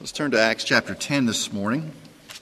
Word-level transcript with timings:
Let's 0.00 0.12
turn 0.12 0.30
to 0.30 0.40
Acts 0.40 0.64
chapter 0.64 0.94
10 0.94 1.26
this 1.26 1.52
morning. 1.52 1.92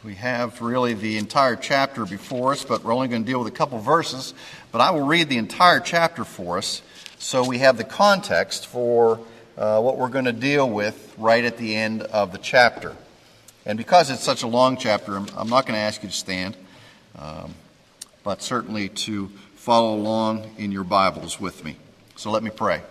We 0.04 0.14
have 0.14 0.62
really 0.62 0.94
the 0.94 1.16
entire 1.18 1.56
chapter 1.56 2.04
before 2.06 2.52
us, 2.52 2.64
but 2.64 2.84
we're 2.84 2.94
only 2.94 3.08
going 3.08 3.24
to 3.24 3.26
deal 3.26 3.40
with 3.42 3.48
a 3.52 3.56
couple 3.56 3.80
verses. 3.80 4.32
But 4.70 4.80
I 4.80 4.92
will 4.92 5.04
read 5.04 5.28
the 5.28 5.38
entire 5.38 5.80
chapter 5.80 6.22
for 6.24 6.58
us 6.58 6.82
so 7.18 7.44
we 7.44 7.58
have 7.58 7.76
the 7.76 7.82
context 7.82 8.68
for 8.68 9.18
uh, 9.56 9.80
what 9.82 9.98
we're 9.98 10.08
going 10.08 10.26
to 10.26 10.32
deal 10.32 10.70
with 10.70 11.12
right 11.18 11.42
at 11.44 11.56
the 11.56 11.74
end 11.74 12.02
of 12.02 12.30
the 12.30 12.38
chapter. 12.38 12.94
And 13.66 13.76
because 13.76 14.08
it's 14.08 14.22
such 14.22 14.44
a 14.44 14.46
long 14.46 14.76
chapter, 14.76 15.16
I'm, 15.16 15.26
I'm 15.36 15.48
not 15.48 15.66
going 15.66 15.74
to 15.74 15.80
ask 15.82 16.00
you 16.04 16.10
to 16.10 16.14
stand, 16.14 16.56
um, 17.18 17.52
but 18.22 18.40
certainly 18.40 18.88
to 18.88 19.26
follow 19.56 19.96
along 19.96 20.48
in 20.58 20.70
your 20.70 20.84
Bibles 20.84 21.40
with 21.40 21.64
me. 21.64 21.74
So 22.14 22.30
let 22.30 22.44
me 22.44 22.50
pray. 22.50 22.82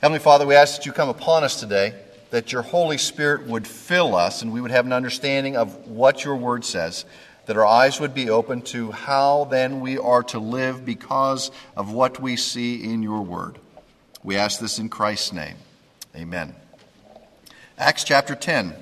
Heavenly 0.00 0.18
Father, 0.20 0.46
we 0.46 0.54
ask 0.54 0.76
that 0.78 0.86
you 0.86 0.92
come 0.92 1.10
upon 1.10 1.44
us 1.44 1.60
today 1.60 1.92
that 2.30 2.52
your 2.52 2.62
Holy 2.62 2.98
Spirit 2.98 3.46
would 3.46 3.66
fill 3.66 4.14
us 4.14 4.42
and 4.42 4.52
we 4.52 4.60
would 4.60 4.70
have 4.70 4.86
an 4.86 4.92
understanding 4.92 5.56
of 5.56 5.88
what 5.88 6.24
your 6.24 6.36
word 6.36 6.64
says, 6.64 7.04
that 7.46 7.56
our 7.56 7.66
eyes 7.66 8.00
would 8.00 8.14
be 8.14 8.30
open 8.30 8.62
to 8.62 8.92
how 8.92 9.44
then 9.44 9.80
we 9.80 9.98
are 9.98 10.22
to 10.22 10.38
live 10.38 10.84
because 10.84 11.50
of 11.76 11.92
what 11.92 12.20
we 12.20 12.36
see 12.36 12.82
in 12.82 13.02
your 13.02 13.22
word. 13.22 13.58
We 14.22 14.36
ask 14.36 14.60
this 14.60 14.78
in 14.78 14.88
Christ's 14.88 15.32
name. 15.32 15.56
Amen. 16.14 16.54
Acts 17.76 18.04
chapter 18.04 18.34
10. 18.34 18.74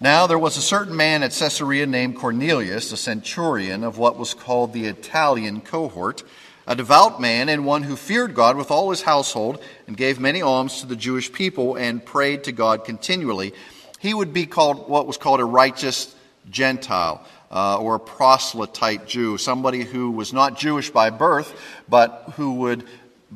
Now 0.00 0.26
there 0.26 0.38
was 0.38 0.56
a 0.56 0.62
certain 0.62 0.96
man 0.96 1.22
at 1.22 1.32
Caesarea 1.32 1.86
named 1.86 2.16
Cornelius, 2.16 2.90
a 2.92 2.96
centurion 2.96 3.84
of 3.84 3.98
what 3.98 4.16
was 4.16 4.34
called 4.34 4.72
the 4.72 4.86
Italian 4.86 5.60
cohort 5.60 6.22
a 6.66 6.76
devout 6.76 7.20
man 7.20 7.48
and 7.48 7.66
one 7.66 7.82
who 7.82 7.96
feared 7.96 8.34
God 8.34 8.56
with 8.56 8.70
all 8.70 8.90
his 8.90 9.02
household 9.02 9.62
and 9.86 9.96
gave 9.96 10.20
many 10.20 10.42
alms 10.42 10.80
to 10.80 10.86
the 10.86 10.96
Jewish 10.96 11.32
people 11.32 11.76
and 11.76 12.04
prayed 12.04 12.44
to 12.44 12.52
God 12.52 12.84
continually. 12.84 13.52
He 13.98 14.14
would 14.14 14.32
be 14.32 14.46
called 14.46 14.88
what 14.88 15.06
was 15.06 15.16
called 15.16 15.40
a 15.40 15.44
righteous 15.44 16.14
Gentile 16.50 17.24
uh, 17.50 17.78
or 17.80 17.96
a 17.96 18.00
proselyte 18.00 19.06
Jew, 19.06 19.38
somebody 19.38 19.82
who 19.84 20.10
was 20.10 20.32
not 20.32 20.56
Jewish 20.58 20.90
by 20.90 21.10
birth, 21.10 21.60
but 21.88 22.32
who 22.36 22.54
would 22.54 22.84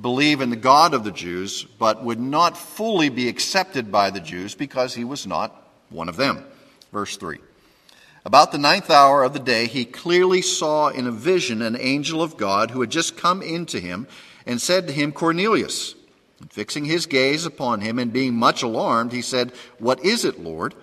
believe 0.01 0.41
in 0.41 0.51
the 0.51 0.57
God 0.57 0.95
of 0.95 1.05
the 1.05 1.11
Jews, 1.11 1.65
but 1.79 2.05
would 2.05 2.21
not 2.21 2.57
fully 2.57 3.09
be 3.09 3.29
accepted 3.29 3.91
by 3.91 4.11
the 4.11 4.21
Jews 4.21 4.55
because 4.55 4.95
he 4.95 5.05
was 5.05 5.27
not 5.27 5.67
one 5.91 6.09
of 6.09 6.17
them. 6.17 6.45
Verse 6.93 7.17
3. 7.17 7.39
About 8.27 8.51
the 8.51 8.59
ninth 8.59 8.91
hour 8.91 9.23
of 9.23 9.35
the 9.35 9.39
day, 9.39 9.69
he 9.69 9.85
clearly 9.85 10.43
saw 10.43 10.89
in 10.89 11.07
a 11.07 11.13
vision 11.13 11.63
an 11.63 11.77
angel 11.81 12.21
of 12.21 12.37
God 12.37 12.73
who 12.73 12.81
had 12.81 12.91
just 12.91 13.17
come 13.17 13.41
into 13.41 13.79
him 13.79 14.09
and 14.45 14.61
said 14.61 14.89
to 14.89 14.93
him, 14.93 15.13
Cornelius. 15.13 15.95
And 16.41 16.51
fixing 16.53 16.87
his 16.87 17.07
gaze 17.07 17.47
upon 17.47 17.83
him 17.83 18.01
and 18.01 18.13
being 18.13 18.35
much 18.35 18.65
alarmed, 18.65 19.13
he 19.13 19.23
said, 19.23 19.53
What 19.79 20.05
is 20.05 20.25
it, 20.25 20.41
Lord? 20.43 20.75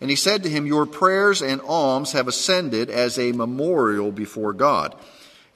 And 0.00 0.08
he 0.08 0.14
said 0.14 0.44
to 0.44 0.48
him, 0.48 0.66
Your 0.66 0.86
prayers 0.86 1.42
and 1.42 1.60
alms 1.62 2.12
have 2.12 2.28
ascended 2.28 2.88
as 2.90 3.18
a 3.18 3.32
memorial 3.32 4.12
before 4.12 4.52
God. 4.52 4.94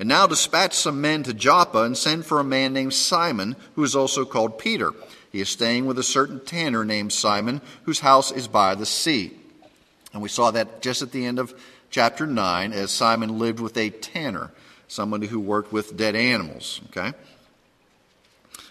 And 0.00 0.08
now 0.08 0.26
dispatch 0.26 0.72
some 0.74 1.00
men 1.00 1.22
to 1.22 1.32
Joppa 1.32 1.82
and 1.84 1.96
send 1.96 2.26
for 2.26 2.40
a 2.40 2.44
man 2.44 2.72
named 2.72 2.94
Simon, 2.94 3.54
who 3.76 3.84
is 3.84 3.94
also 3.94 4.24
called 4.24 4.58
Peter. 4.58 4.90
He 5.30 5.40
is 5.40 5.48
staying 5.50 5.86
with 5.86 6.00
a 6.00 6.02
certain 6.02 6.44
tanner 6.44 6.84
named 6.84 7.12
Simon, 7.12 7.60
whose 7.84 8.00
house 8.00 8.32
is 8.32 8.48
by 8.48 8.74
the 8.74 8.84
sea. 8.86 9.34
And 10.12 10.22
we 10.22 10.28
saw 10.28 10.50
that 10.52 10.80
just 10.82 11.02
at 11.02 11.12
the 11.12 11.26
end 11.26 11.38
of 11.38 11.54
chapter 11.90 12.26
9 12.26 12.72
as 12.72 12.90
Simon 12.90 13.38
lived 13.38 13.60
with 13.60 13.76
a 13.76 13.90
tanner, 13.90 14.50
somebody 14.86 15.26
who 15.26 15.40
worked 15.40 15.72
with 15.72 15.96
dead 15.96 16.16
animals. 16.16 16.80
Okay? 16.88 17.12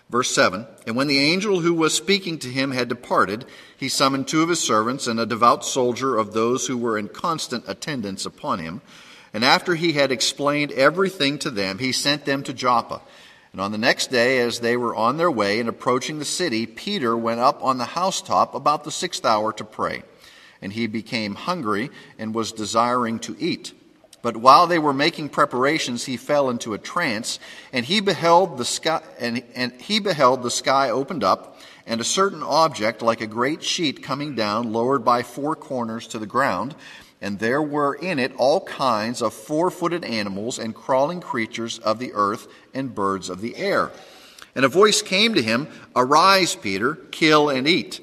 Verse 0.10 0.34
7 0.34 0.66
And 0.88 0.96
when 0.96 1.08
the 1.08 1.20
angel 1.20 1.60
who 1.62 1.74
was 1.74 1.94
speaking 1.94 2.40
to 2.40 2.50
him 2.50 2.72
had 2.72 2.88
departed, 2.90 3.46
he 3.76 3.90
summoned 3.90 4.28
two 4.28 4.42
of 4.42 4.50
his 4.50 4.60
servants 4.62 5.06
and 5.06 5.20
a 5.20 5.26
devout 5.26 5.64
soldier 5.64 6.18
of 6.18 6.34
those 6.34 6.68
who 6.68 6.78
were 6.78 6.98
in 6.98 7.10
constant 7.10 7.64
attendance 7.68 8.26
upon 8.26 8.60
him. 8.60 8.82
And 9.34 9.44
after 9.46 9.76
he 9.76 9.94
had 9.94 10.12
explained 10.12 10.72
everything 10.72 11.38
to 11.40 11.52
them, 11.52 11.78
he 11.78 11.92
sent 11.92 12.26
them 12.26 12.42
to 12.44 12.53
Joppa. 12.53 13.02
And 13.52 13.62
on 13.62 13.72
the 13.72 13.78
next 13.78 14.08
day, 14.09 14.40
as 14.40 14.59
they 14.59 14.76
were 14.76 14.96
on 14.96 15.18
their 15.18 15.30
way 15.31 15.59
and 15.59 15.70
approaching 15.70 16.18
the 16.18 16.26
city, 16.26 16.66
Peter 16.66 17.16
went 17.16 17.40
up 17.40 17.62
on 17.64 17.78
the 17.78 17.86
housetop 17.86 18.56
about 18.56 18.84
the 18.84 18.92
sixth 18.92 19.26
hour 19.26 19.53
to 19.53 19.64
pray 19.64 20.03
and 20.62 20.73
he 20.73 20.88
became 20.88 21.35
hungry 21.35 21.90
and 22.18 22.34
was 22.34 22.51
desiring 22.51 23.19
to 23.19 23.35
eat. 23.40 23.73
But 24.22 24.38
while 24.38 24.68
they 24.68 24.79
were 24.79 24.94
making 24.94 25.29
preparations, 25.29 26.06
he 26.06 26.18
fell 26.18 26.50
into 26.50 26.73
a 26.73 26.78
trance, 26.79 27.40
and 27.72 27.85
he 27.85 28.01
beheld 28.01 28.57
the 28.57 28.66
sky, 28.66 29.01
and, 29.19 29.44
and 29.56 29.72
he 29.79 30.00
beheld 30.00 30.44
the 30.44 30.51
sky 30.51 30.90
opened 30.90 31.23
up, 31.23 31.59
and 31.85 32.01
a 32.01 32.06
certain 32.06 32.44
object 32.44 33.01
like 33.01 33.22
a 33.22 33.28
great 33.28 33.63
sheet 33.63 34.03
coming 34.03 34.35
down, 34.35 34.73
lowered 34.73 35.06
by 35.06 35.23
four 35.23 35.56
corners 35.56 36.07
to 36.07 36.19
the 36.19 36.25
ground. 36.25 36.75
And 37.22 37.40
there 37.40 37.62
were 37.62 37.94
in 37.96 38.19
it 38.19 38.34
all 38.38 38.62
kinds 38.62 39.22
of 39.22 39.34
four 39.34 39.72
footed 39.72 40.03
animals 40.03 40.59
and 40.59 40.75
crawling 40.75 41.19
creatures 41.22 41.79
of 41.79 41.97
the 41.97 42.12
earth 42.13 42.47
and 42.75 42.94
birds 42.94 43.29
of 43.29 43.41
the 43.41 43.56
air. 43.56 43.91
And 44.53 44.66
a 44.66 44.69
voice 44.69 45.01
came 45.01 45.34
to 45.34 45.41
him, 45.41 45.67
Arise, 45.96 46.56
Peter, 46.56 46.96
kill 47.12 47.50
and 47.50 47.67
eat. 47.67 48.01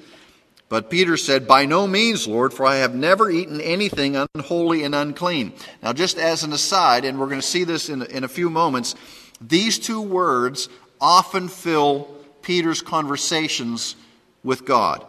But 0.69 0.91
Peter 0.91 1.17
said, 1.17 1.47
By 1.47 1.67
no 1.67 1.87
means, 1.87 2.27
Lord, 2.27 2.53
for 2.55 2.65
I 2.67 2.77
have 2.77 2.95
never 2.95 3.31
eaten 3.31 3.61
anything 3.61 4.17
unholy 4.35 4.83
and 4.83 4.95
unclean. 4.95 5.53
Now, 5.83 5.93
just 5.93 6.19
as 6.19 6.43
an 6.43 6.53
aside, 6.53 7.05
and 7.05 7.19
we're 7.19 7.27
going 7.29 7.41
to 7.41 7.47
see 7.47 7.65
this 7.65 7.89
in, 7.89 8.03
in 8.03 8.25
a 8.25 8.29
few 8.29 8.49
moments, 8.49 8.95
these 9.41 9.79
two 9.79 10.01
words 10.01 10.69
often 11.01 11.49
fill 11.49 12.05
Peter's 12.43 12.81
conversations 12.81 13.97
with 14.43 14.65
God. 14.65 15.05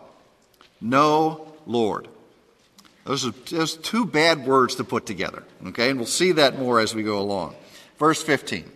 No, 0.82 1.54
Lord. 1.66 2.08
Those 3.06 3.26
are, 3.26 3.34
just 3.46 3.84
two 3.84 4.06
bad 4.06 4.46
words 4.46 4.76
to 4.76 4.84
put 4.84 5.06
together, 5.06 5.44
okay? 5.68 5.90
And 5.90 6.00
we'll 6.00 6.08
see 6.08 6.32
that 6.34 6.58
more 6.58 6.80
as 6.80 6.96
we 6.96 7.04
go 7.04 7.20
along. 7.20 7.56
Verse 8.00 8.22
15. 8.22 8.72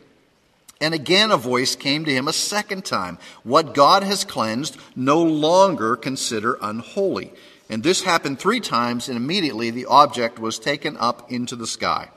And 0.81 0.93
again 0.93 1.29
a 1.31 1.35
voice 1.37 1.75
came 1.75 2.05
to 2.05 2.13
him 2.13 2.27
a 2.29 2.33
second 2.33 2.85
time 2.85 3.17
What 3.43 3.73
God 3.73 4.01
has 4.03 4.23
cleansed, 4.23 4.77
no 4.95 5.21
longer 5.21 5.95
consider 5.97 6.57
unholy. 6.61 7.33
And 7.71 7.83
this 7.83 8.01
happened 8.03 8.39
three 8.39 8.59
times, 8.61 9.09
and 9.09 9.17
immediately 9.17 9.69
the 9.71 9.85
object 9.87 10.39
was 10.39 10.57
taken 10.57 10.95
up 10.97 11.29
into 11.31 11.55
the 11.57 11.67
sky. 11.67 12.09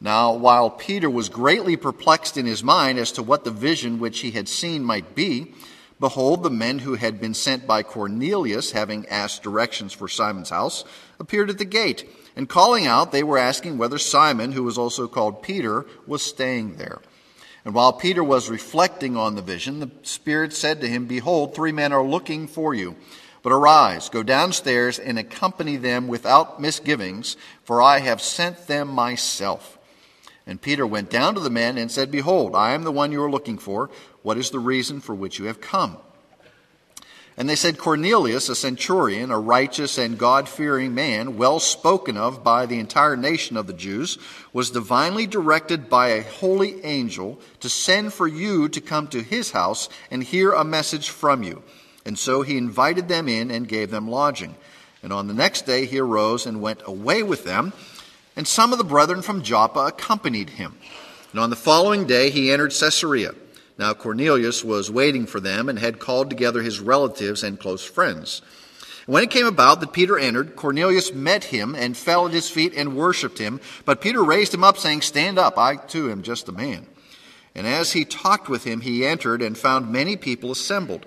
Now, 0.00 0.32
while 0.34 0.70
Peter 0.70 1.08
was 1.10 1.28
greatly 1.28 1.76
perplexed 1.76 2.36
in 2.38 2.46
his 2.46 2.64
mind 2.64 2.98
as 2.98 3.12
to 3.12 3.22
what 3.22 3.44
the 3.44 3.50
vision 3.52 4.00
which 4.00 4.20
he 4.20 4.30
had 4.32 4.48
seen 4.48 4.82
might 4.84 5.14
be, 5.14 5.54
behold, 6.00 6.42
the 6.42 6.50
men 6.50 6.80
who 6.80 6.94
had 6.94 7.20
been 7.20 7.34
sent 7.34 7.64
by 7.66 7.82
Cornelius, 7.84 8.70
having 8.72 9.06
asked 9.08 9.42
directions 9.44 9.92
for 9.92 10.08
Simon's 10.08 10.50
house, 10.50 10.84
appeared 11.20 11.50
at 11.50 11.58
the 11.58 11.64
gate. 11.66 12.08
And 12.36 12.48
calling 12.48 12.84
out, 12.86 13.12
they 13.12 13.22
were 13.22 13.38
asking 13.38 13.76
whether 13.78 13.98
Simon, 13.98 14.50
who 14.52 14.64
was 14.64 14.78
also 14.78 15.06
called 15.06 15.42
Peter, 15.44 15.84
was 16.08 16.22
staying 16.22 16.74
there. 16.76 16.98
And 17.64 17.74
while 17.74 17.92
Peter 17.92 18.24
was 18.24 18.50
reflecting 18.50 19.16
on 19.16 19.34
the 19.36 19.42
vision, 19.42 19.80
the 19.80 19.90
Spirit 20.02 20.52
said 20.52 20.80
to 20.80 20.88
him, 20.88 21.06
Behold, 21.06 21.54
three 21.54 21.70
men 21.72 21.92
are 21.92 22.02
looking 22.02 22.48
for 22.48 22.74
you. 22.74 22.96
But 23.42 23.52
arise, 23.52 24.08
go 24.08 24.22
downstairs, 24.22 24.98
and 24.98 25.18
accompany 25.18 25.76
them 25.76 26.08
without 26.08 26.60
misgivings, 26.60 27.36
for 27.64 27.80
I 27.80 28.00
have 28.00 28.20
sent 28.20 28.66
them 28.66 28.88
myself. 28.88 29.78
And 30.44 30.60
Peter 30.60 30.86
went 30.86 31.08
down 31.10 31.34
to 31.34 31.40
the 31.40 31.50
men 31.50 31.78
and 31.78 31.90
said, 31.90 32.10
Behold, 32.10 32.56
I 32.56 32.72
am 32.72 32.82
the 32.82 32.92
one 32.92 33.12
you 33.12 33.22
are 33.22 33.30
looking 33.30 33.58
for. 33.58 33.90
What 34.22 34.38
is 34.38 34.50
the 34.50 34.58
reason 34.58 35.00
for 35.00 35.14
which 35.14 35.38
you 35.38 35.44
have 35.44 35.60
come? 35.60 35.98
And 37.36 37.48
they 37.48 37.56
said, 37.56 37.78
Cornelius, 37.78 38.48
a 38.50 38.54
centurion, 38.54 39.30
a 39.30 39.38
righteous 39.38 39.96
and 39.96 40.18
God 40.18 40.48
fearing 40.48 40.94
man, 40.94 41.38
well 41.38 41.60
spoken 41.60 42.16
of 42.18 42.44
by 42.44 42.66
the 42.66 42.78
entire 42.78 43.16
nation 43.16 43.56
of 43.56 43.66
the 43.66 43.72
Jews, 43.72 44.18
was 44.52 44.70
divinely 44.70 45.26
directed 45.26 45.88
by 45.88 46.08
a 46.08 46.22
holy 46.22 46.84
angel 46.84 47.40
to 47.60 47.70
send 47.70 48.12
for 48.12 48.26
you 48.26 48.68
to 48.68 48.80
come 48.82 49.06
to 49.08 49.22
his 49.22 49.52
house 49.52 49.88
and 50.10 50.22
hear 50.22 50.52
a 50.52 50.62
message 50.64 51.08
from 51.08 51.42
you. 51.42 51.62
And 52.04 52.18
so 52.18 52.42
he 52.42 52.58
invited 52.58 53.08
them 53.08 53.28
in 53.28 53.50
and 53.50 53.66
gave 53.66 53.90
them 53.90 54.08
lodging. 54.10 54.54
And 55.02 55.12
on 55.12 55.26
the 55.26 55.34
next 55.34 55.64
day 55.64 55.86
he 55.86 55.98
arose 56.00 56.44
and 56.44 56.60
went 56.60 56.82
away 56.84 57.22
with 57.22 57.44
them, 57.44 57.72
and 58.36 58.46
some 58.46 58.72
of 58.72 58.78
the 58.78 58.84
brethren 58.84 59.20
from 59.22 59.42
Joppa 59.42 59.80
accompanied 59.80 60.50
him. 60.50 60.74
And 61.32 61.40
on 61.40 61.48
the 61.50 61.56
following 61.56 62.06
day 62.06 62.28
he 62.28 62.50
entered 62.50 62.72
Caesarea. 62.72 63.32
Now 63.82 63.94
Cornelius 63.94 64.62
was 64.62 64.92
waiting 64.92 65.26
for 65.26 65.40
them 65.40 65.68
and 65.68 65.76
had 65.76 65.98
called 65.98 66.30
together 66.30 66.62
his 66.62 66.78
relatives 66.78 67.42
and 67.42 67.58
close 67.58 67.82
friends. 67.82 68.40
When 69.06 69.24
it 69.24 69.30
came 69.32 69.46
about 69.46 69.80
that 69.80 69.92
Peter 69.92 70.16
entered, 70.16 70.54
Cornelius 70.54 71.12
met 71.12 71.42
him 71.46 71.74
and 71.74 71.96
fell 71.96 72.28
at 72.28 72.32
his 72.32 72.48
feet 72.48 72.74
and 72.76 72.94
worshipped 72.96 73.38
him. 73.38 73.60
But 73.84 74.00
Peter 74.00 74.22
raised 74.22 74.54
him 74.54 74.62
up, 74.62 74.78
saying, 74.78 75.00
Stand 75.00 75.36
up, 75.36 75.58
I 75.58 75.74
too 75.74 76.12
am 76.12 76.22
just 76.22 76.48
a 76.48 76.52
man. 76.52 76.86
And 77.56 77.66
as 77.66 77.90
he 77.92 78.04
talked 78.04 78.48
with 78.48 78.62
him, 78.62 78.82
he 78.82 79.04
entered 79.04 79.42
and 79.42 79.58
found 79.58 79.90
many 79.92 80.14
people 80.16 80.52
assembled. 80.52 81.04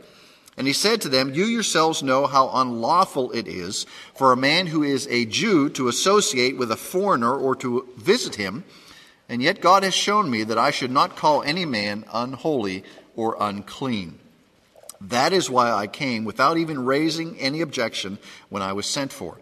And 0.58 0.68
he 0.68 0.74
said 0.74 1.00
to 1.04 1.10
them, 1.10 1.34
You 1.34 1.46
yourselves 1.46 2.04
know 2.04 2.28
how 2.28 2.50
unlawful 2.54 3.32
it 3.32 3.48
is 3.48 3.86
for 4.16 4.34
a 4.34 4.38
man 4.38 4.68
who 4.68 4.84
is 4.84 5.08
a 5.10 5.24
Jew 5.24 5.70
to 5.70 5.88
associate 5.88 6.58
with 6.58 6.74
a 6.74 6.76
foreigner 6.76 7.34
or 7.34 7.56
to 7.56 7.88
visit 7.96 8.36
him. 8.36 8.66
And 9.28 9.42
yet 9.42 9.62
God 9.62 9.84
has 9.84 9.94
shown 9.94 10.30
me 10.30 10.44
that 10.44 10.58
I 10.58 10.72
should 10.72 10.92
not 10.92 11.16
call 11.16 11.42
any 11.42 11.66
man 11.66 12.06
unholy 12.14 12.84
or 13.16 13.36
unclean. 13.40 14.20
That 15.02 15.34
is 15.34 15.50
why 15.50 15.72
I 15.72 15.88
came 15.88 16.26
without 16.26 16.58
even 16.58 16.86
raising 16.86 17.38
any 17.40 17.62
objection 17.62 18.18
when 18.50 18.62
I 18.62 18.74
was 18.74 18.86
sent 18.86 19.12
for. 19.12 19.38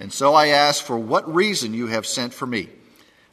And 0.00 0.12
so 0.12 0.34
I 0.34 0.48
asked, 0.48 0.82
For 0.82 0.98
what 0.98 1.32
reason 1.32 1.74
you 1.74 1.86
have 1.88 2.06
sent 2.06 2.34
for 2.34 2.46
me? 2.46 2.68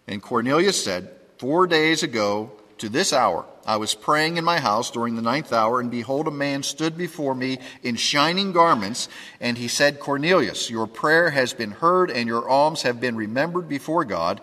And 0.08 0.22
Cornelius 0.22 0.82
said, 0.84 1.10
Four 1.38 1.68
days 1.68 2.04
ago 2.04 2.52
to 2.78 2.90
this 2.90 3.12
hour, 3.12 3.46
I 3.66 3.78
was 3.78 3.96
praying 3.96 4.36
in 4.38 4.44
my 4.44 4.60
house 4.60 4.92
during 4.92 5.16
the 5.16 5.22
ninth 5.22 5.52
hour, 5.54 5.80
and 5.80 5.90
behold, 5.90 6.28
a 6.28 6.32
man 6.32 6.64
stood 6.64 6.98
before 6.98 7.34
me 7.34 7.60
in 7.82 7.96
shining 7.96 8.52
garments, 8.52 9.08
and 9.40 9.58
he 9.58 9.70
said, 9.70 10.00
Cornelius, 10.02 10.70
your 10.70 10.86
prayer 10.88 11.30
has 11.30 11.54
been 11.54 11.72
heard, 11.72 12.12
and 12.12 12.28
your 12.28 12.48
alms 12.48 12.82
have 12.82 13.00
been 13.00 13.16
remembered 13.16 13.68
before 13.70 14.04
God. 14.06 14.42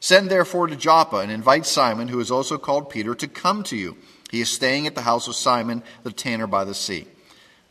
Send 0.00 0.30
therefore 0.30 0.68
to 0.68 0.76
Joppa 0.76 1.16
and 1.18 1.30
invite 1.32 1.66
Simon, 1.66 2.08
who 2.08 2.20
is 2.20 2.30
also 2.30 2.56
called 2.56 2.90
Peter, 2.90 3.14
to 3.16 3.26
come 3.26 3.62
to 3.64 3.76
you. 3.76 3.96
He 4.30 4.40
is 4.40 4.48
staying 4.48 4.86
at 4.86 4.94
the 4.94 5.00
house 5.02 5.26
of 5.26 5.34
Simon 5.36 5.82
the 6.02 6.12
tanner 6.12 6.46
by 6.46 6.64
the 6.64 6.74
sea. 6.74 7.06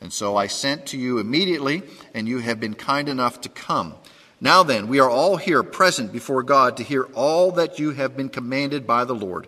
And 0.02 0.12
so 0.12 0.36
I 0.36 0.48
sent 0.48 0.86
to 0.88 0.98
you 0.98 1.20
immediately, 1.20 1.84
and 2.14 2.28
you 2.28 2.40
have 2.40 2.60
been 2.60 2.74
kind 2.74 3.08
enough 3.10 3.40
to 3.42 3.50
come. 3.50 3.96
Now 4.42 4.62
then, 4.62 4.88
we 4.90 5.00
are 5.00 5.10
all 5.10 5.38
here 5.38 5.64
present 5.64 6.12
before 6.12 6.44
God 6.44 6.78
to 6.78 6.84
hear 6.84 7.04
all 7.14 7.52
that 7.54 7.80
you 7.80 7.92
have 7.92 8.18
been 8.18 8.30
commanded 8.30 8.86
by 8.86 9.06
the 9.06 9.16
Lord. 9.16 9.48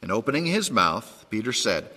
And 0.00 0.12
opening 0.12 0.46
his 0.46 0.70
mouth, 0.70 1.26
Peter 1.30 1.52
said, 1.52 1.88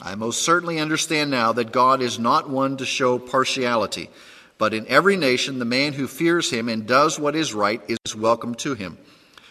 I 0.00 0.14
most 0.14 0.42
certainly 0.42 0.78
understand 0.78 1.30
now 1.30 1.52
that 1.54 1.72
God 1.72 2.00
is 2.00 2.18
not 2.18 2.48
one 2.48 2.76
to 2.78 2.86
show 2.86 3.18
partiality, 3.18 4.10
but 4.58 4.72
in 4.72 4.86
every 4.86 5.16
nation 5.16 5.58
the 5.58 5.64
man 5.64 5.94
who 5.94 6.06
fears 6.06 6.50
him 6.50 6.68
and 6.68 6.86
does 6.86 7.18
what 7.18 7.34
is 7.34 7.52
right 7.52 7.80
is 7.88 8.14
welcome 8.14 8.54
to 8.56 8.74
him. 8.74 8.96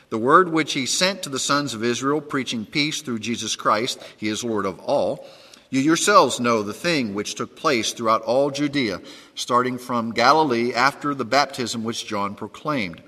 The 0.09 0.17
word 0.17 0.49
which 0.51 0.73
he 0.73 0.85
sent 0.85 1.23
to 1.23 1.29
the 1.29 1.39
sons 1.39 1.73
of 1.73 1.83
Israel, 1.83 2.21
preaching 2.21 2.65
peace 2.65 3.01
through 3.01 3.19
Jesus 3.19 3.55
Christ, 3.55 3.99
he 4.17 4.27
is 4.27 4.43
Lord 4.43 4.65
of 4.65 4.79
all. 4.79 5.25
You 5.71 5.81
yourselves 5.81 6.39
know 6.39 6.61
the 6.61 6.73
thing 6.73 7.15
which 7.15 7.35
took 7.35 7.55
place 7.55 7.91
throughout 7.91 8.21
all 8.21 8.51
Judea, 8.51 9.01
starting 9.33 9.77
from 9.79 10.13
Galilee 10.13 10.73
after 10.73 11.13
the 11.15 11.25
baptism 11.25 11.83
which 11.83 12.05
John 12.05 12.35
proclaimed. 12.35 13.01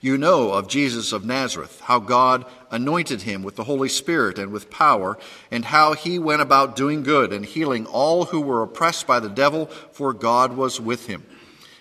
You 0.00 0.16
know 0.18 0.52
of 0.52 0.68
Jesus 0.68 1.12
of 1.12 1.24
Nazareth, 1.24 1.80
how 1.86 1.98
God 1.98 2.44
anointed 2.70 3.22
him 3.22 3.42
with 3.42 3.56
the 3.56 3.64
Holy 3.64 3.88
Spirit 3.88 4.38
and 4.38 4.52
with 4.52 4.70
power, 4.70 5.18
and 5.50 5.64
how 5.64 5.94
he 5.94 6.18
went 6.20 6.42
about 6.42 6.76
doing 6.76 7.02
good 7.02 7.32
and 7.32 7.44
healing 7.46 7.86
all 7.86 8.26
who 8.26 8.40
were 8.42 8.62
oppressed 8.62 9.06
by 9.08 9.18
the 9.18 9.28
devil, 9.30 9.66
for 9.90 10.12
God 10.12 10.54
was 10.56 10.78
with 10.80 11.06
him. 11.06 11.24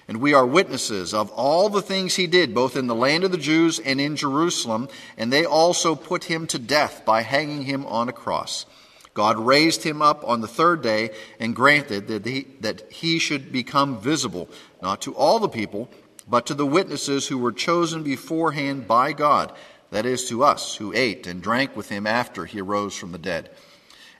And 0.07 0.21
we 0.21 0.33
are 0.33 0.45
witnesses 0.45 1.13
of 1.13 1.30
all 1.31 1.68
the 1.69 1.81
things 1.81 2.15
he 2.15 2.27
did, 2.27 2.54
both 2.56 2.77
in 2.77 2.88
the 2.88 2.95
land 2.95 3.25
of 3.25 3.31
the 3.31 3.38
Jews 3.38 3.77
and 3.80 4.00
in 4.00 4.15
Jerusalem. 4.15 4.88
And 5.18 5.31
they 5.33 5.45
also 5.45 5.95
put 5.95 6.25
him 6.25 6.48
to 6.48 6.57
death 6.59 7.04
by 7.06 7.21
hanging 7.24 7.63
him 7.63 7.86
on 7.88 8.07
a 8.07 8.13
cross. 8.13 8.65
God 9.13 9.38
raised 9.38 9.83
him 9.83 10.01
up 10.01 10.24
on 10.25 10.42
the 10.42 10.48
third 10.48 10.81
day 10.81 11.09
and 11.39 11.56
granted 11.56 12.07
that 12.07 12.25
he, 12.25 12.48
that 12.62 12.89
he 12.92 13.19
should 13.19 13.51
become 13.51 14.00
visible, 14.00 14.48
not 14.81 15.01
to 15.01 15.13
all 15.15 15.39
the 15.39 15.50
people, 15.50 15.89
but 16.30 16.45
to 16.45 16.54
the 16.54 16.68
witnesses 16.68 17.27
who 17.27 17.38
were 17.38 17.51
chosen 17.51 18.04
beforehand 18.04 18.88
by 18.88 19.12
God, 19.13 19.51
that 19.89 20.06
is, 20.06 20.30
to 20.30 20.44
us 20.44 20.75
who 20.75 20.94
ate 20.94 21.25
and 21.25 21.42
drank 21.42 21.75
with 21.75 21.89
him 21.89 22.06
after 22.06 22.45
he 22.45 22.62
arose 22.62 22.95
from 22.95 23.12
the 23.12 23.18
dead. 23.18 23.50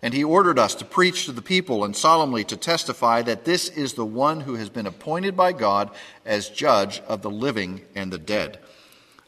And 0.02 0.14
he 0.14 0.24
ordered 0.24 0.60
us 0.60 0.76
to 0.76 0.86
preach 0.86 1.26
to 1.26 1.32
the 1.32 1.42
people 1.42 1.84
and 1.84 1.96
solemnly 1.96 2.44
to 2.46 2.58
testify 2.58 3.22
that 3.24 3.46
this 3.46 3.68
is 3.70 3.94
the 3.94 4.06
one 4.06 4.42
who 4.42 4.56
has 4.56 4.70
been 4.70 4.86
appointed 4.86 5.36
by 5.36 5.54
God 5.54 5.90
as 6.26 6.50
judge 6.50 7.00
of 7.08 7.22
the 7.22 7.32
living 7.32 7.82
and 7.96 8.12
the 8.12 8.20
dead. 8.20 8.60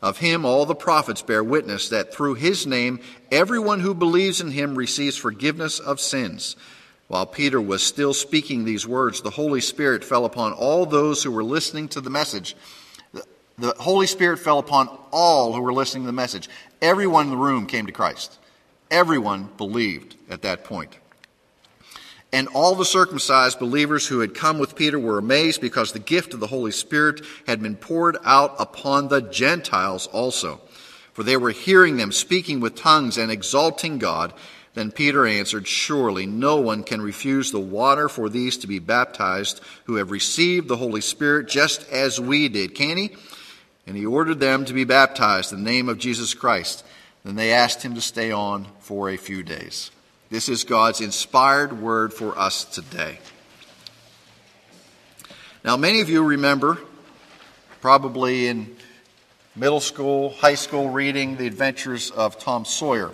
Of 0.01 0.19
him 0.19 0.45
all 0.45 0.66
the 0.66 0.75
prophets 0.75 1.21
bear 1.21 1.44
witness 1.44 1.89
that 1.89 2.13
through 2.13 2.36
his 2.36 2.66
name 2.68 3.01
everyone 3.31 3.80
who 3.81 3.94
believes 3.94 4.39
in 4.42 4.51
him 4.51 4.75
receives 4.75 5.18
forgiveness 5.18 5.80
of 5.80 6.00
sins. 6.00 6.56
While 7.07 7.25
Peter 7.25 7.60
was 7.60 7.81
still 7.81 8.13
speaking 8.13 8.63
these 8.63 8.88
words, 8.88 9.21
the 9.21 9.31
Holy 9.31 9.62
Spirit 9.62 10.04
fell 10.04 10.25
upon 10.25 10.54
all 10.54 10.86
those 10.86 11.24
who 11.24 11.31
were 11.31 11.44
listening 11.44 11.88
to 11.89 12.01
the 12.01 12.12
message. 12.12 12.56
The 13.57 13.74
Holy 13.80 14.06
Spirit 14.07 14.38
fell 14.38 14.60
upon 14.60 14.88
all 15.12 15.54
who 15.54 15.62
were 15.62 15.74
listening 15.74 16.04
to 16.04 16.07
the 16.07 16.13
message. 16.13 16.48
Everyone 16.81 17.25
in 17.25 17.31
the 17.31 17.38
room 17.38 17.66
came 17.66 17.88
to 17.88 17.92
Christ. 17.92 18.38
Everyone 18.91 19.50
believed 19.57 20.15
at 20.30 20.41
that 20.41 20.63
point. 20.63 20.97
And 22.31 22.47
all 22.50 22.75
the 22.75 22.86
circumcised 22.86 23.59
believers 23.59 24.07
who 24.07 24.19
had 24.19 24.33
come 24.36 24.59
with 24.59 24.75
Peter 24.75 25.00
were 25.00 25.18
amazed 25.18 25.62
because 25.62 25.91
the 25.91 26.00
gift 26.00 26.33
of 26.33 26.39
the 26.39 26.47
Holy 26.47 26.71
Spirit 26.71 27.21
had 27.47 27.62
been 27.62 27.75
poured 27.75 28.18
out 28.24 28.56
upon 28.59 29.07
the 29.07 29.21
Gentiles 29.21 30.07
also. 30.07 30.59
For 31.13 31.24
they 31.24 31.38
were 31.38 31.51
hearing 31.51 31.97
them 31.97 32.12
speaking 32.12 32.59
with 32.59 32.75
tongues 32.75 33.18
and 33.18 33.31
exalting 33.31 33.97
God. 33.97 34.33
Then 34.75 34.92
Peter 34.92 35.25
answered, 35.27 35.68
Surely 35.68 36.25
no 36.27 36.57
one 36.57 36.83
can 36.83 37.01
refuse 37.01 37.51
the 37.51 37.59
water 37.59 38.07
for 38.09 38.30
these 38.30 38.57
to 38.57 38.68
be 38.68 38.80
baptized 38.80 39.59
who 39.85 39.95
have 39.95 40.12
received 40.12 40.68
the 40.68 40.77
Holy 40.77 41.01
Spirit 41.01 41.47
just 41.47 41.88
as 41.89 42.19
we 42.19 42.47
did, 42.47 42.74
can 42.75 42.97
he? 42.97 43.12
And 43.88 43.97
he 43.97 44.06
ordered 44.06 44.39
them 44.39 44.65
to 44.65 44.74
be 44.74 44.83
baptized 44.83 45.51
in 45.51 45.63
the 45.63 45.69
name 45.69 45.89
of 45.89 45.97
Jesus 45.97 46.33
Christ. 46.35 46.83
And 47.29 47.37
they 47.37 47.53
asked 47.53 47.83
him 47.83 47.93
to 47.93 48.01
stay 48.01 48.31
on 48.31 48.65
for 48.79 49.11
a 49.11 49.15
few 49.15 49.43
days. 49.43 49.91
This 50.31 50.49
is 50.49 50.63
God's 50.63 50.99
inspired 50.99 51.79
word 51.79 52.11
for 52.11 52.35
us 52.35 52.63
today. 52.65 53.19
Now, 55.63 55.77
many 55.77 56.01
of 56.01 56.09
you 56.09 56.23
remember, 56.23 56.79
probably 57.81 58.47
in 58.47 58.75
middle 59.55 59.79
school, 59.79 60.31
high 60.39 60.55
school, 60.55 60.89
reading 60.89 61.37
The 61.37 61.45
Adventures 61.45 62.09
of 62.09 62.39
Tom 62.39 62.65
Sawyer. 62.65 63.11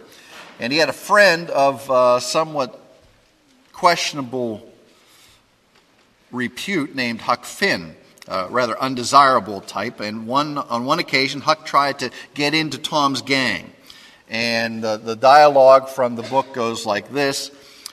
And 0.62 0.72
he 0.72 0.80
had 0.80 0.88
a 0.88 0.94
friend 0.94 1.50
of 1.50 1.92
uh, 1.92 2.22
somewhat 2.22 2.80
questionable 3.74 4.72
repute 6.32 6.96
named 6.96 7.20
Huck 7.20 7.44
Finn, 7.44 7.98
a 8.30 8.48
rather 8.48 8.82
undesirable 8.82 9.60
type. 9.60 10.00
And 10.00 10.26
one, 10.26 10.58
on 10.58 10.86
one 10.86 11.00
occasion, 11.00 11.42
Huck 11.42 11.66
tried 11.66 12.00
to 12.00 12.12
get 12.34 12.54
into 12.54 12.78
Tom's 12.78 13.22
gang. 13.22 13.74
And 14.30 14.84
the, 14.84 14.98
the 14.98 15.16
dialogue 15.16 15.88
from 15.90 16.16
the 16.16 16.24
book 16.24 16.54
goes 16.54 16.86
like 16.86 17.10
this 17.10 17.52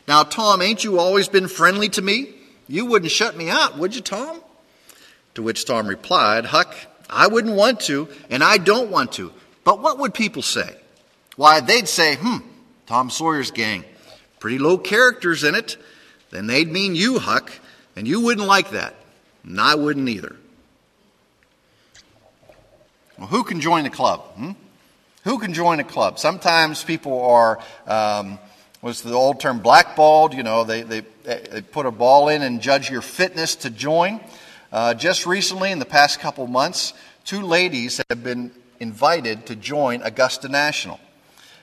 Now, 0.08 0.22
Tom, 0.22 0.62
ain't 0.62 0.84
you 0.84 0.98
always 0.98 1.28
been 1.28 1.48
friendly 1.48 1.88
to 1.90 2.02
me? 2.02 2.30
You 2.68 2.86
wouldn't 2.86 3.10
shut 3.12 3.36
me 3.36 3.50
out, 3.50 3.78
would 3.78 3.94
you, 3.94 4.00
Tom? 4.00 4.40
To 5.34 5.42
which 5.42 5.64
Tom 5.64 5.86
replied, 5.86 6.46
Huck, 6.46 6.74
I 7.10 7.26
wouldn't 7.26 7.56
want 7.56 7.80
to, 7.80 8.08
and 8.30 8.42
I 8.44 8.58
don't 8.58 8.90
want 8.90 9.12
to. 9.12 9.32
But 9.64 9.80
what 9.80 9.98
would 9.98 10.14
people 10.14 10.42
say? 10.42 10.76
Why, 11.36 11.60
they'd 11.60 11.88
say, 11.88 12.16
hmm, 12.16 12.38
Tom 12.86 13.10
Sawyer's 13.10 13.50
gang. 13.50 13.84
Pretty 14.40 14.58
low 14.58 14.76
characters 14.78 15.44
in 15.44 15.54
it. 15.54 15.76
Then 16.30 16.46
they'd 16.46 16.70
mean 16.70 16.94
you, 16.94 17.18
Huck, 17.18 17.52
and 17.96 18.06
you 18.08 18.20
wouldn't 18.20 18.46
like 18.46 18.70
that. 18.70 18.94
And 19.44 19.60
I 19.60 19.74
wouldn't 19.74 20.08
either. 20.08 20.36
Well, 23.18 23.26
who 23.28 23.44
can 23.44 23.60
join 23.60 23.84
the 23.84 23.90
club? 23.90 24.20
Hmm? 24.36 24.52
Who 25.24 25.38
can 25.38 25.54
join 25.54 25.78
a 25.78 25.84
club? 25.84 26.18
Sometimes 26.18 26.82
people 26.82 27.22
are, 27.24 27.60
um, 27.86 28.40
what's 28.80 29.02
the 29.02 29.12
old 29.12 29.38
term, 29.38 29.60
blackballed. 29.60 30.34
You 30.34 30.42
know, 30.42 30.64
they, 30.64 30.82
they, 30.82 31.00
they 31.22 31.60
put 31.62 31.86
a 31.86 31.92
ball 31.92 32.28
in 32.28 32.42
and 32.42 32.60
judge 32.60 32.90
your 32.90 33.02
fitness 33.02 33.54
to 33.56 33.70
join. 33.70 34.20
Uh, 34.72 34.94
just 34.94 35.24
recently, 35.24 35.70
in 35.70 35.78
the 35.78 35.84
past 35.84 36.18
couple 36.18 36.44
months, 36.48 36.92
two 37.24 37.42
ladies 37.42 38.02
have 38.10 38.24
been 38.24 38.50
invited 38.80 39.46
to 39.46 39.54
join 39.54 40.02
Augusta 40.02 40.48
National. 40.48 40.98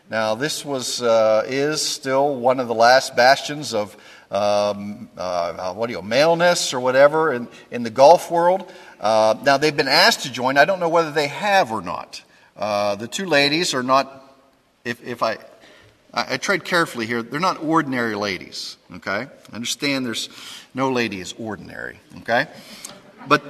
Now, 0.09 0.35
this 0.35 0.63
was 0.63 1.01
uh, 1.01 1.43
is 1.45 1.81
still 1.81 2.37
one 2.37 2.61
of 2.61 2.69
the 2.69 2.73
last 2.73 3.13
bastions 3.17 3.73
of 3.73 3.93
um, 4.31 5.09
uh, 5.17 5.21
uh 5.21 5.73
what 5.73 5.87
do 5.87 5.93
you 5.93 6.01
maleness 6.01 6.73
or 6.73 6.79
whatever 6.79 7.33
in, 7.33 7.49
in 7.71 7.83
the 7.83 7.89
golf 7.89 8.31
world. 8.31 8.71
Uh, 9.01 9.35
now, 9.43 9.57
they've 9.57 9.75
been 9.75 9.87
asked 9.89 10.21
to 10.21 10.31
join. 10.31 10.57
I 10.57 10.63
don't 10.63 10.79
know 10.79 10.87
whether 10.89 11.11
they 11.11 11.27
have 11.27 11.73
or 11.73 11.81
not. 11.81 12.21
Uh, 12.59 12.95
the 12.95 13.07
two 13.07 13.25
ladies 13.25 13.73
are 13.73 13.81
not, 13.81 14.21
if, 14.83 15.01
if 15.01 15.23
I, 15.23 15.33
I, 16.13 16.33
I 16.33 16.37
tread 16.37 16.65
carefully 16.65 17.05
here, 17.05 17.23
they're 17.23 17.39
not 17.39 17.63
ordinary 17.63 18.15
ladies, 18.15 18.75
okay? 18.95 19.27
I 19.51 19.55
understand 19.55 20.05
there's 20.05 20.27
no 20.73 20.91
lady 20.91 21.21
is 21.21 21.33
ordinary, 21.39 22.01
okay? 22.17 22.47
But 23.29 23.41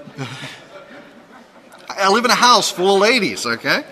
I 1.89 2.11
live 2.13 2.23
in 2.23 2.29
a 2.29 2.35
house 2.35 2.69
full 2.71 2.97
of 2.97 3.01
ladies, 3.01 3.47
okay? 3.47 3.83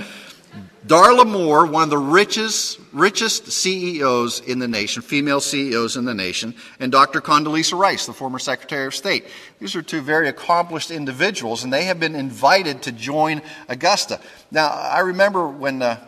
Darla 0.87 1.27
Moore, 1.29 1.65
one 1.65 1.83
of 1.83 1.89
the 1.89 1.97
richest, 1.97 2.79
richest 2.93 3.51
CEOs 3.51 4.39
in 4.39 4.59
the 4.59 4.69
nation, 4.69 5.01
female 5.01 5.41
CEOs 5.41 5.97
in 5.97 6.05
the 6.05 6.13
nation, 6.13 6.55
and 6.79 6.93
Dr. 6.93 7.19
Condoleezza 7.19 7.77
Rice, 7.77 8.05
the 8.05 8.13
former 8.13 8.39
Secretary 8.39 8.85
of 8.87 8.95
State. 8.95 9.25
These 9.59 9.75
are 9.75 9.81
two 9.81 9.99
very 9.99 10.29
accomplished 10.29 10.89
individuals, 10.89 11.65
and 11.65 11.73
they 11.73 11.83
have 11.85 11.99
been 11.99 12.15
invited 12.15 12.83
to 12.83 12.93
join 12.93 13.41
Augusta. 13.67 14.21
Now, 14.49 14.67
I 14.69 14.99
remember 14.99 15.45
when 15.49 15.81
uh, 15.81 15.99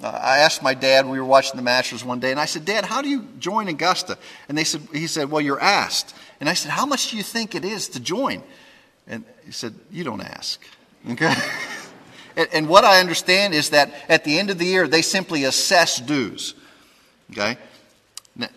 I 0.00 0.38
asked 0.38 0.62
my 0.62 0.74
dad, 0.74 1.06
we 1.08 1.18
were 1.18 1.26
watching 1.26 1.56
the 1.56 1.62
Masters 1.62 2.04
one 2.04 2.20
day, 2.20 2.30
and 2.30 2.38
I 2.38 2.44
said, 2.44 2.64
Dad, 2.64 2.84
how 2.84 3.02
do 3.02 3.08
you 3.08 3.26
join 3.40 3.66
Augusta? 3.66 4.16
And 4.48 4.56
they 4.56 4.64
said, 4.64 4.82
he 4.92 5.08
said, 5.08 5.28
well, 5.32 5.40
you're 5.40 5.60
asked. 5.60 6.14
And 6.38 6.48
I 6.48 6.54
said, 6.54 6.70
how 6.70 6.86
much 6.86 7.10
do 7.10 7.16
you 7.16 7.24
think 7.24 7.56
it 7.56 7.64
is 7.64 7.88
to 7.90 8.00
join? 8.00 8.44
And 9.08 9.24
he 9.44 9.50
said, 9.50 9.74
you 9.90 10.04
don't 10.04 10.20
ask. 10.20 10.60
Okay? 11.10 11.34
And, 12.40 12.48
and 12.54 12.68
what 12.70 12.84
I 12.84 13.00
understand 13.00 13.52
is 13.52 13.68
that 13.70 13.92
at 14.08 14.24
the 14.24 14.38
end 14.38 14.48
of 14.48 14.56
the 14.56 14.64
year, 14.64 14.88
they 14.88 15.02
simply 15.02 15.44
assess 15.44 16.00
dues. 16.00 16.54
Okay? 17.32 17.58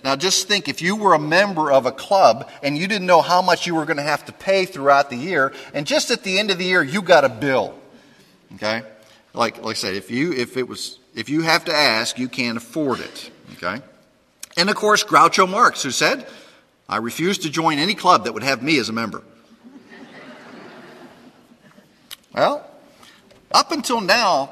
Now, 0.02 0.16
just 0.16 0.48
think 0.48 0.70
if 0.70 0.82
you 0.82 0.96
were 0.96 1.14
a 1.14 1.20
member 1.20 1.70
of 1.70 1.86
a 1.86 1.92
club 1.92 2.50
and 2.62 2.78
you 2.78 2.88
didn't 2.88 3.06
know 3.08 3.22
how 3.22 3.42
much 3.42 3.68
you 3.68 3.76
were 3.76 3.84
going 3.86 3.98
to 3.98 4.04
have 4.04 4.24
to 4.28 4.32
pay 4.32 4.64
throughout 4.66 5.10
the 5.10 5.18
year, 5.18 5.52
and 5.74 5.86
just 5.86 6.10
at 6.12 6.24
the 6.24 6.40
end 6.40 6.50
of 6.52 6.58
the 6.58 6.64
year, 6.64 6.82
you 6.82 7.02
got 7.02 7.26
a 7.26 7.30
bill. 7.30 7.78
Okay? 8.56 8.84
Like, 9.34 9.62
like 9.62 9.76
I 9.76 9.80
said, 9.80 9.96
if 9.96 10.10
you, 10.10 10.32
if, 10.32 10.56
it 10.56 10.66
was, 10.68 10.98
if 11.14 11.28
you 11.28 11.42
have 11.42 11.66
to 11.66 11.74
ask, 11.74 12.18
you 12.18 12.30
can't 12.30 12.56
afford 12.58 13.02
it. 13.02 13.32
Okay? 13.58 13.82
And 14.56 14.70
of 14.70 14.78
course, 14.78 15.04
Groucho 15.04 15.50
Marx, 15.50 15.84
who 15.84 15.92
said, 15.92 16.26
I 16.88 16.98
refuse 16.98 17.40
to 17.40 17.50
join 17.50 17.80
any 17.80 17.96
club 17.96 18.24
that 18.26 18.34
would 18.34 18.44
have 18.44 18.64
me 18.64 18.78
as 18.80 18.88
a 18.88 18.94
member. 18.94 19.24
well, 22.34 22.70
up 23.54 23.72
until 23.72 24.02
now, 24.02 24.50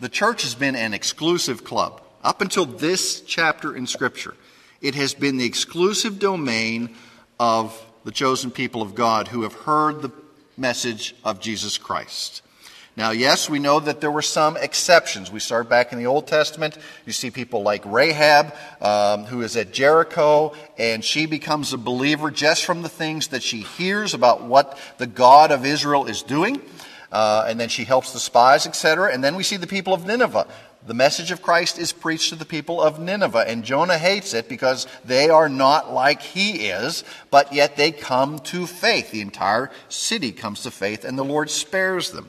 the 0.00 0.08
church 0.08 0.42
has 0.42 0.56
been 0.56 0.74
an 0.74 0.92
exclusive 0.92 1.62
club. 1.62 2.02
Up 2.24 2.40
until 2.40 2.64
this 2.66 3.20
chapter 3.20 3.76
in 3.76 3.86
Scripture, 3.86 4.34
it 4.80 4.96
has 4.96 5.14
been 5.14 5.36
the 5.36 5.44
exclusive 5.44 6.18
domain 6.18 6.90
of 7.38 7.80
the 8.04 8.10
chosen 8.10 8.50
people 8.50 8.82
of 8.82 8.94
God 8.96 9.28
who 9.28 9.42
have 9.42 9.52
heard 9.52 10.02
the 10.02 10.10
message 10.56 11.14
of 11.22 11.40
Jesus 11.40 11.78
Christ. 11.78 12.42
Now, 12.96 13.10
yes, 13.10 13.50
we 13.50 13.58
know 13.58 13.80
that 13.80 14.00
there 14.00 14.10
were 14.10 14.22
some 14.22 14.56
exceptions. 14.56 15.28
We 15.28 15.40
start 15.40 15.68
back 15.68 15.92
in 15.92 15.98
the 15.98 16.06
Old 16.06 16.28
Testament. 16.28 16.78
You 17.04 17.12
see 17.12 17.30
people 17.32 17.62
like 17.62 17.82
Rahab, 17.84 18.54
um, 18.80 19.24
who 19.24 19.42
is 19.42 19.56
at 19.56 19.72
Jericho, 19.72 20.52
and 20.78 21.04
she 21.04 21.26
becomes 21.26 21.72
a 21.72 21.78
believer 21.78 22.30
just 22.30 22.64
from 22.64 22.82
the 22.82 22.88
things 22.88 23.28
that 23.28 23.42
she 23.42 23.62
hears 23.62 24.14
about 24.14 24.44
what 24.44 24.78
the 24.98 25.08
God 25.08 25.50
of 25.50 25.66
Israel 25.66 26.06
is 26.06 26.22
doing. 26.22 26.62
Uh, 27.10 27.44
and 27.48 27.58
then 27.58 27.68
she 27.68 27.82
helps 27.82 28.12
the 28.12 28.20
spies, 28.20 28.64
etc. 28.66 29.12
And 29.12 29.22
then 29.24 29.34
we 29.34 29.42
see 29.42 29.56
the 29.56 29.66
people 29.68 29.92
of 29.92 30.06
Nineveh. 30.06 30.46
The 30.86 30.94
message 30.94 31.30
of 31.30 31.42
Christ 31.42 31.78
is 31.78 31.92
preached 31.92 32.28
to 32.30 32.36
the 32.36 32.44
people 32.44 32.80
of 32.80 32.98
Nineveh, 33.00 33.44
and 33.48 33.64
Jonah 33.64 33.96
hates 33.98 34.34
it 34.34 34.50
because 34.50 34.86
they 35.04 35.30
are 35.30 35.48
not 35.48 35.92
like 35.94 36.20
he 36.20 36.68
is, 36.68 37.04
but 37.30 37.54
yet 37.54 37.76
they 37.76 37.90
come 37.90 38.38
to 38.40 38.66
faith. 38.66 39.10
The 39.10 39.22
entire 39.22 39.70
city 39.88 40.30
comes 40.30 40.62
to 40.64 40.70
faith, 40.70 41.04
and 41.04 41.18
the 41.18 41.24
Lord 41.24 41.50
spares 41.50 42.10
them. 42.10 42.28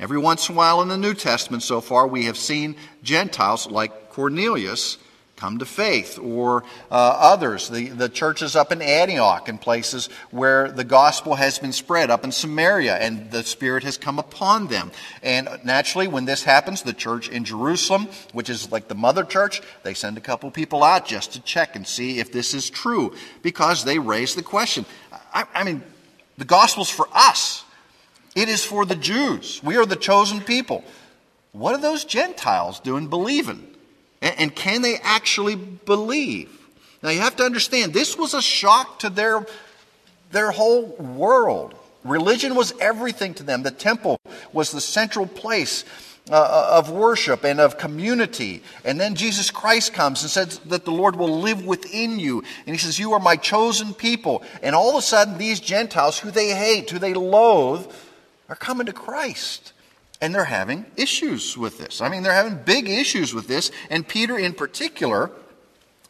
Every 0.00 0.18
once 0.18 0.48
in 0.48 0.54
a 0.54 0.58
while 0.58 0.80
in 0.80 0.86
the 0.88 0.96
New 0.96 1.12
Testament 1.14 1.62
so 1.64 1.80
far, 1.80 2.06
we 2.06 2.26
have 2.26 2.36
seen 2.38 2.76
Gentiles 3.02 3.68
like 3.68 4.10
Cornelius 4.10 4.96
come 5.34 5.58
to 5.58 5.64
faith, 5.64 6.18
or 6.18 6.64
uh, 6.90 6.90
others, 6.94 7.68
the, 7.68 7.88
the 7.90 8.08
churches 8.08 8.56
up 8.56 8.72
in 8.72 8.82
Antioch 8.82 9.48
and 9.48 9.60
places 9.60 10.08
where 10.32 10.70
the 10.70 10.82
gospel 10.82 11.36
has 11.36 11.60
been 11.60 11.70
spread, 11.72 12.10
up 12.10 12.24
in 12.24 12.32
Samaria, 12.32 12.96
and 12.96 13.30
the 13.30 13.44
Spirit 13.44 13.84
has 13.84 13.96
come 13.96 14.18
upon 14.18 14.66
them. 14.66 14.90
And 15.22 15.48
naturally, 15.64 16.08
when 16.08 16.24
this 16.24 16.42
happens, 16.42 16.82
the 16.82 16.92
church 16.92 17.28
in 17.28 17.44
Jerusalem, 17.44 18.08
which 18.32 18.50
is 18.50 18.72
like 18.72 18.88
the 18.88 18.96
mother 18.96 19.22
church, 19.22 19.62
they 19.84 19.94
send 19.94 20.16
a 20.16 20.20
couple 20.20 20.50
people 20.50 20.82
out 20.82 21.06
just 21.06 21.32
to 21.34 21.40
check 21.40 21.76
and 21.76 21.86
see 21.86 22.18
if 22.18 22.32
this 22.32 22.52
is 22.52 22.68
true, 22.68 23.14
because 23.42 23.84
they 23.84 24.00
raise 24.00 24.34
the 24.34 24.42
question. 24.42 24.84
I, 25.32 25.44
I 25.54 25.62
mean, 25.62 25.82
the 26.36 26.44
gospel's 26.44 26.90
for 26.90 27.08
us. 27.12 27.64
It 28.34 28.48
is 28.48 28.64
for 28.64 28.84
the 28.84 28.96
Jews. 28.96 29.60
We 29.62 29.76
are 29.76 29.86
the 29.86 29.96
chosen 29.96 30.40
people. 30.40 30.84
What 31.52 31.74
are 31.74 31.80
those 31.80 32.04
Gentiles 32.04 32.80
doing 32.80 33.08
believing? 33.08 33.66
And 34.20 34.54
can 34.54 34.82
they 34.82 34.96
actually 35.02 35.54
believe? 35.54 36.50
Now 37.02 37.10
you 37.10 37.20
have 37.20 37.36
to 37.36 37.44
understand, 37.44 37.94
this 37.94 38.18
was 38.18 38.34
a 38.34 38.42
shock 38.42 38.98
to 39.00 39.10
their, 39.10 39.46
their 40.32 40.50
whole 40.50 40.86
world. 40.96 41.74
Religion 42.04 42.54
was 42.56 42.74
everything 42.80 43.34
to 43.34 43.42
them. 43.44 43.62
The 43.62 43.70
temple 43.70 44.18
was 44.52 44.72
the 44.72 44.80
central 44.80 45.26
place 45.26 45.84
uh, 46.30 46.34
uh, 46.34 46.70
of 46.78 46.90
worship 46.90 47.44
and 47.44 47.58
of 47.60 47.78
community. 47.78 48.62
And 48.84 49.00
then 49.00 49.14
Jesus 49.14 49.50
Christ 49.50 49.94
comes 49.94 50.22
and 50.22 50.30
says 50.30 50.58
that 50.60 50.84
the 50.84 50.90
Lord 50.92 51.16
will 51.16 51.40
live 51.40 51.64
within 51.64 52.18
you. 52.18 52.42
And 52.66 52.74
he 52.74 52.78
says, 52.78 52.98
You 52.98 53.14
are 53.14 53.20
my 53.20 53.36
chosen 53.36 53.94
people. 53.94 54.42
And 54.62 54.74
all 54.74 54.90
of 54.90 54.96
a 54.96 55.02
sudden, 55.02 55.38
these 55.38 55.58
Gentiles, 55.58 56.18
who 56.18 56.30
they 56.30 56.50
hate, 56.54 56.90
who 56.90 56.98
they 56.98 57.14
loathe, 57.14 57.86
are 58.48 58.56
coming 58.56 58.86
to 58.86 58.92
Christ. 58.92 59.72
And 60.20 60.34
they're 60.34 60.44
having 60.44 60.84
issues 60.96 61.56
with 61.56 61.78
this. 61.78 62.00
I 62.00 62.08
mean, 62.08 62.24
they're 62.24 62.32
having 62.32 62.56
big 62.64 62.88
issues 62.88 63.32
with 63.32 63.46
this. 63.46 63.70
And 63.88 64.06
Peter, 64.08 64.36
in 64.36 64.52
particular, 64.52 65.30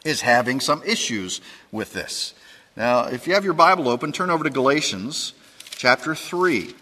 is 0.02 0.23
having 0.23 0.61
some 0.61 0.83
issues 0.87 1.42
with 1.73 1.92
this. 1.92 2.33
Now, 2.75 3.04
if 3.04 3.26
you 3.26 3.35
have 3.35 3.45
your 3.45 3.52
Bible 3.54 3.88
open, 3.88 4.12
turn 4.12 4.30
over 4.30 4.45
to 4.45 4.50
Galatians 4.50 5.35
chapter 5.73 6.14
3. 6.14 6.75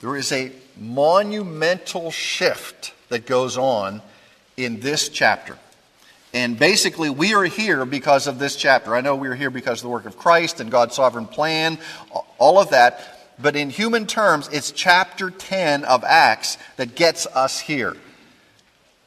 There 0.00 0.16
is 0.16 0.32
a 0.32 0.52
monumental 0.76 2.10
shift 2.10 2.92
that 3.08 3.24
goes 3.24 3.56
on 3.56 4.02
in 4.56 4.80
this 4.80 5.08
chapter. 5.08 5.56
And 6.32 6.58
basically, 6.58 7.10
we 7.10 7.34
are 7.34 7.44
here 7.44 7.84
because 7.84 8.26
of 8.26 8.38
this 8.38 8.56
chapter. 8.56 8.96
I 8.96 9.00
know 9.00 9.14
we 9.14 9.28
are 9.28 9.34
here 9.34 9.50
because 9.50 9.78
of 9.78 9.82
the 9.82 9.88
work 9.88 10.04
of 10.04 10.16
Christ 10.18 10.60
and 10.60 10.70
God's 10.70 10.96
sovereign 10.96 11.26
plan, 11.26 11.78
all 12.38 12.58
of 12.58 12.70
that. 12.70 13.22
But 13.40 13.56
in 13.56 13.70
human 13.70 14.06
terms, 14.06 14.48
it's 14.52 14.70
chapter 14.72 15.30
10 15.30 15.84
of 15.84 16.02
Acts 16.04 16.58
that 16.76 16.94
gets 16.94 17.26
us 17.28 17.60
here. 17.60 17.94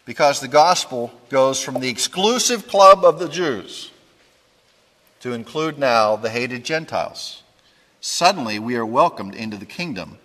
Because 0.06 0.40
the 0.40 0.48
gospel 0.48 1.12
goes 1.30 1.62
from 1.62 1.82
the 1.82 1.90
exclusive 1.90 2.68
club 2.70 3.04
of 3.04 3.20
the 3.20 3.28
Jews 3.28 3.92
to 5.20 5.34
include 5.34 5.78
now 5.78 6.16
the 6.16 6.30
hated 6.30 6.64
Gentiles. 6.64 7.44
Suddenly, 8.00 8.58
we 8.60 8.78
are 8.78 8.86
welcomed 8.86 9.36
into 9.36 9.58
the 9.58 9.66
kingdom 9.66 10.18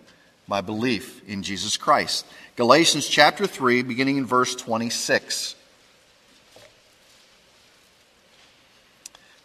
by 0.52 0.60
belief 0.60 1.26
in 1.26 1.42
Jesus 1.42 1.78
Christ. 1.78 2.26
Galatians 2.56 3.08
chapter 3.08 3.46
3, 3.46 3.82
beginning 3.84 4.18
in 4.18 4.26
verse 4.26 4.54
26. 4.54 5.54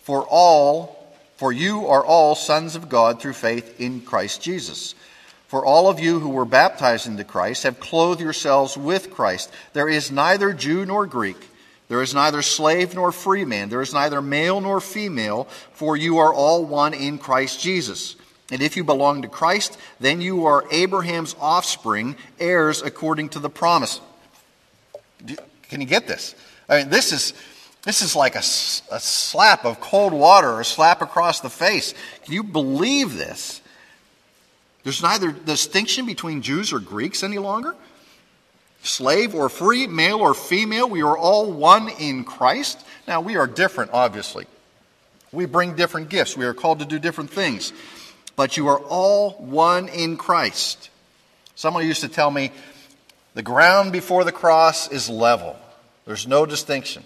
For 0.01 0.25
all, 0.29 1.17
for 1.37 1.53
you 1.53 1.87
are 1.87 2.03
all 2.05 2.35
sons 2.35 2.75
of 2.75 2.89
God 2.89 3.21
through 3.21 3.31
faith 3.31 3.79
in 3.79 4.01
Christ 4.01 4.41
Jesus. 4.41 4.95
For 5.47 5.65
all 5.65 5.87
of 5.87 6.01
you 6.01 6.19
who 6.19 6.27
were 6.27 6.43
baptized 6.43 7.07
into 7.07 7.23
Christ 7.23 7.63
have 7.63 7.79
clothed 7.79 8.19
yourselves 8.19 8.75
with 8.75 9.09
Christ. 9.13 9.49
There 9.71 9.87
is 9.87 10.11
neither 10.11 10.51
Jew 10.51 10.85
nor 10.85 11.07
Greek. 11.07 11.37
There 11.87 12.01
is 12.01 12.13
neither 12.13 12.41
slave 12.41 12.93
nor 12.93 13.13
free 13.13 13.45
man. 13.45 13.69
There 13.69 13.81
is 13.81 13.93
neither 13.93 14.21
male 14.21 14.59
nor 14.59 14.81
female, 14.81 15.45
for 15.71 15.95
you 15.95 16.17
are 16.17 16.33
all 16.33 16.65
one 16.65 16.93
in 16.93 17.17
Christ 17.17 17.61
Jesus. 17.61 18.17
And 18.51 18.61
if 18.61 18.77
you 18.77 18.83
belong 18.83 19.23
to 19.23 19.27
Christ, 19.27 19.77
then 19.99 20.21
you 20.21 20.45
are 20.45 20.63
Abraham's 20.71 21.35
offspring, 21.39 22.15
heirs 22.39 22.81
according 22.81 23.29
to 23.29 23.39
the 23.39 23.49
promise. 23.49 23.99
Can 25.69 25.81
you 25.81 25.87
get 25.87 26.07
this? 26.07 26.33
I 26.69 26.77
mean, 26.79 26.89
this 26.89 27.11
is, 27.11 27.33
this 27.83 28.01
is 28.01 28.15
like 28.15 28.35
a, 28.35 28.39
a 28.39 28.99
slap 28.99 29.65
of 29.65 29.81
cold 29.81 30.13
water 30.13 30.49
or 30.49 30.61
a 30.61 30.65
slap 30.65 31.01
across 31.01 31.41
the 31.41 31.49
face. 31.49 31.93
Can 32.23 32.33
you 32.33 32.43
believe 32.43 33.15
this? 33.17 33.61
There's 34.83 35.03
neither 35.03 35.31
distinction 35.31 36.05
between 36.05 36.41
Jews 36.41 36.71
or 36.71 36.79
Greeks 36.79 37.23
any 37.23 37.39
longer. 37.39 37.75
Slave 38.83 39.35
or 39.35 39.49
free, 39.49 39.87
male 39.87 40.19
or 40.21 40.33
female, 40.33 40.87
we 40.87 41.01
are 41.01 41.17
all 41.17 41.51
one 41.51 41.89
in 41.89 42.23
Christ. 42.23 42.79
Now, 43.05 43.19
we 43.19 43.35
are 43.35 43.47
different, 43.47 43.91
obviously. 43.91 44.45
We 45.33 45.45
bring 45.45 45.75
different 45.75 46.07
gifts. 46.07 46.37
We 46.37 46.45
are 46.45 46.53
called 46.53 46.79
to 46.79 46.85
do 46.85 46.97
different 46.97 47.29
things 47.31 47.73
but 48.37 48.55
you 48.55 48.67
are 48.69 48.79
all 48.81 49.31
one 49.31 49.89
in 49.89 50.15
Christ. 50.15 50.89
Someone 51.55 51.85
used 51.85 52.01
to 52.01 52.07
tell 52.07 52.29
me 52.31 52.51
the 53.33 53.41
ground 53.41 53.91
before 53.91 54.23
the 54.23 54.31
cross 54.31 54.87
is 54.89 55.09
level, 55.09 55.57
there's 56.05 56.25
no 56.27 56.45
distinction. 56.45 57.03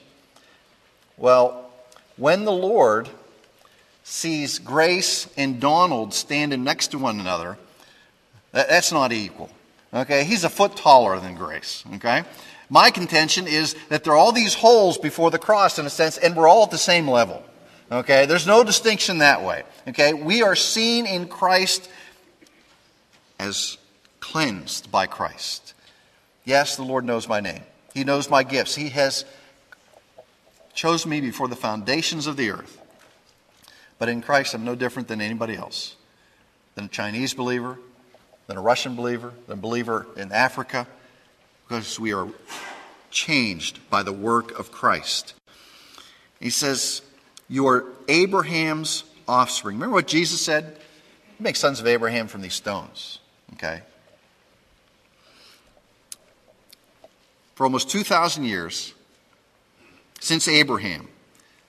Well, 1.18 1.72
when 2.18 2.46
the 2.46 2.52
Lord 2.52 3.10
sees 4.04 4.60
Grace 4.60 5.28
and 5.38 5.60
Donald 5.60 6.14
standing 6.14 6.64
next 6.64 6.90
to 6.90 6.98
one 6.98 7.20
another, 7.20 7.58
that's 8.52 8.92
not 8.92 9.12
equal. 9.14 9.50
Okay, 9.94 10.24
he's 10.24 10.44
a 10.44 10.50
foot 10.50 10.76
taller 10.76 11.20
than 11.20 11.36
Grace. 11.36 11.84
Okay, 11.96 12.24
my 12.70 12.92
contention 12.92 13.48
is 13.48 13.76
that 13.90 14.04
there 14.04 14.14
are 14.14 14.18
all 14.18 14.32
these 14.32 14.54
holes 14.54 14.98
before 14.98 15.32
the 15.32 15.40
cross 15.40 15.80
in 15.80 15.86
a 15.86 15.90
sense, 15.90 16.18
and 16.18 16.36
we're 16.36 16.48
all 16.48 16.64
at 16.64 16.72
the 16.72 16.78
same 16.78 17.10
level. 17.10 17.42
Okay, 17.92 18.26
there's 18.26 18.48
no 18.48 18.64
distinction 18.64 19.18
that 19.18 19.44
way. 19.44 19.64
Okay, 19.90 20.14
we 20.14 20.44
are 20.44 20.56
seen 20.56 21.06
in 21.06 21.28
Christ 21.28 21.90
as 23.38 23.78
cleansed 24.22 24.90
by 24.90 25.08
Christ. 25.08 25.74
Yes, 26.46 26.78
the 26.78 26.84
Lord 26.84 27.04
knows 27.04 27.28
my 27.28 27.42
name, 27.42 27.64
He 27.94 28.06
knows 28.06 28.30
my 28.30 28.44
gifts, 28.44 28.76
He 28.76 28.90
has 28.90 29.26
chose 30.74 31.06
me 31.06 31.20
before 31.20 31.50
the 31.50 31.56
foundations 31.56 32.28
of 32.28 32.38
the 32.38 32.50
earth. 32.52 32.80
But 34.00 34.08
in 34.08 34.22
Christ, 34.22 34.54
I'm 34.54 34.64
no 34.64 34.74
different 34.74 35.10
than 35.10 35.20
anybody 35.20 35.54
else, 35.56 35.98
than 36.76 36.86
a 36.86 36.88
Chinese 36.88 37.34
believer, 37.34 37.78
than 38.48 38.56
a 38.56 38.62
Russian 38.62 38.96
believer, 38.96 39.34
than 39.48 39.60
a 39.60 39.62
believer 39.62 40.08
in 40.16 40.32
Africa, 40.32 40.88
because 41.68 42.00
we 42.00 42.14
are 42.14 42.30
changed 43.12 43.80
by 43.90 44.02
the 44.02 44.14
work 44.14 44.58
of 44.58 44.72
Christ. 44.72 45.34
He 46.40 46.50
says, 46.50 47.02
you 47.52 47.68
are 47.68 47.84
Abraham's 48.08 49.04
offspring. 49.28 49.76
Remember 49.76 49.96
what 49.96 50.08
Jesus 50.08 50.42
said? 50.42 50.80
Make 51.38 51.58
sons 51.58 51.82
of 51.82 51.86
Abraham 51.86 52.28
from 52.28 52.40
these 52.42 52.54
stones. 52.54 53.20
Okay? 53.54 53.82
For 57.56 57.66
almost 57.66 57.90
2,000 57.90 58.46
years, 58.46 58.94
since 60.22 60.48
Abraham, 60.48 61.10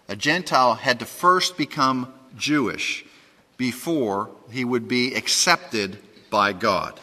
a 0.09 0.15
Gentile 0.15 0.75
had 0.77 1.01
to 1.01 1.05
first 1.05 1.57
become 1.57 2.15
Jewish 2.39 3.05
before 3.57 4.31
he 4.53 4.65
would 4.65 4.87
be 4.87 5.13
accepted 5.15 5.99
by 6.31 6.53
God. 6.53 7.01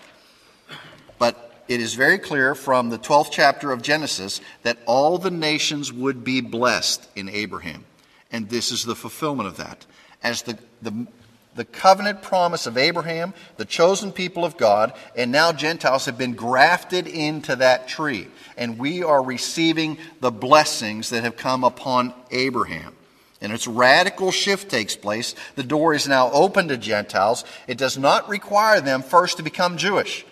But 1.17 1.65
it 1.67 1.81
is 1.81 1.95
very 1.95 2.17
clear 2.17 2.55
from 2.55 2.91
the 2.91 2.97
12th 2.97 3.27
chapter 3.29 3.73
of 3.73 3.81
Genesis 3.81 4.39
that 4.63 4.77
all 4.85 5.17
the 5.17 5.31
nations 5.31 5.91
would 5.91 6.23
be 6.23 6.39
blessed 6.39 7.05
in 7.13 7.27
Abraham 7.27 7.83
and 8.31 8.49
this 8.49 8.71
is 8.71 8.83
the 8.85 8.95
fulfillment 8.95 9.47
of 9.47 9.57
that. 9.57 9.85
As 10.21 10.41
the, 10.43 10.57
the, 10.81 11.07
the 11.55 11.65
covenant 11.65 12.21
promise 12.21 12.67
of 12.67 12.77
Abraham, 12.77 13.33
the 13.57 13.65
chosen 13.65 14.11
people 14.11 14.45
of 14.45 14.57
God, 14.57 14.93
and 15.15 15.31
now 15.31 15.51
Gentiles 15.51 16.05
have 16.05 16.17
been 16.17 16.33
grafted 16.33 17.07
into 17.07 17.55
that 17.55 17.87
tree. 17.87 18.27
And 18.57 18.77
we 18.77 19.03
are 19.03 19.21
receiving 19.23 19.97
the 20.19 20.31
blessings 20.31 21.09
that 21.09 21.23
have 21.23 21.37
come 21.37 21.63
upon 21.63 22.13
Abraham. 22.31 22.95
And 23.41 23.53
its 23.53 23.67
radical 23.67 24.31
shift 24.31 24.69
takes 24.69 24.95
place. 24.97 25.33
The 25.55 25.63
door 25.63 25.93
is 25.93 26.07
now 26.07 26.29
open 26.31 26.67
to 26.67 26.77
Gentiles. 26.77 27.45
It 27.67 27.77
does 27.77 27.97
not 27.97 28.27
require 28.27 28.81
them 28.81 29.01
first 29.01 29.37
to 29.37 29.43
become 29.43 29.77
Jewish. 29.77 30.25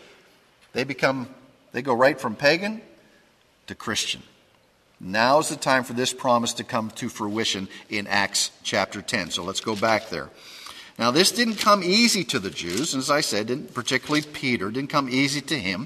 They 0.74 0.84
become, 0.84 1.30
they 1.72 1.82
go 1.82 1.94
right 1.94 2.20
from 2.20 2.36
pagan 2.36 2.82
to 3.68 3.76
Christian. 3.76 4.22
Now 5.00 5.40
is 5.40 5.50
the 5.50 5.56
time 5.56 5.84
for 5.84 5.94
this 5.94 6.12
promise 6.12 6.54
to 6.54 6.64
come 6.64 6.90
to 6.92 7.08
fruition 7.10 7.70
in 7.88 8.08
Acts 8.08 8.50
chapter 8.64 9.00
10. 9.02 9.30
So 9.30 9.44
let's 9.44 9.60
go 9.60 9.76
back 9.76 10.10
there. 10.10 10.30
Now, 10.98 11.12
this 11.12 11.32
didn't 11.32 11.56
come 11.58 11.84
easy 11.84 12.24
to 12.26 12.40
the 12.40 12.50
Jews, 12.50 12.96
as 12.96 13.12
I 13.12 13.22
said, 13.22 13.46
didn't, 13.48 13.76
particularly 13.76 14.24
Peter, 14.34 14.72
didn't 14.72 14.90
come 14.90 15.08
easy 15.08 15.42
to 15.42 15.60
him. 15.60 15.86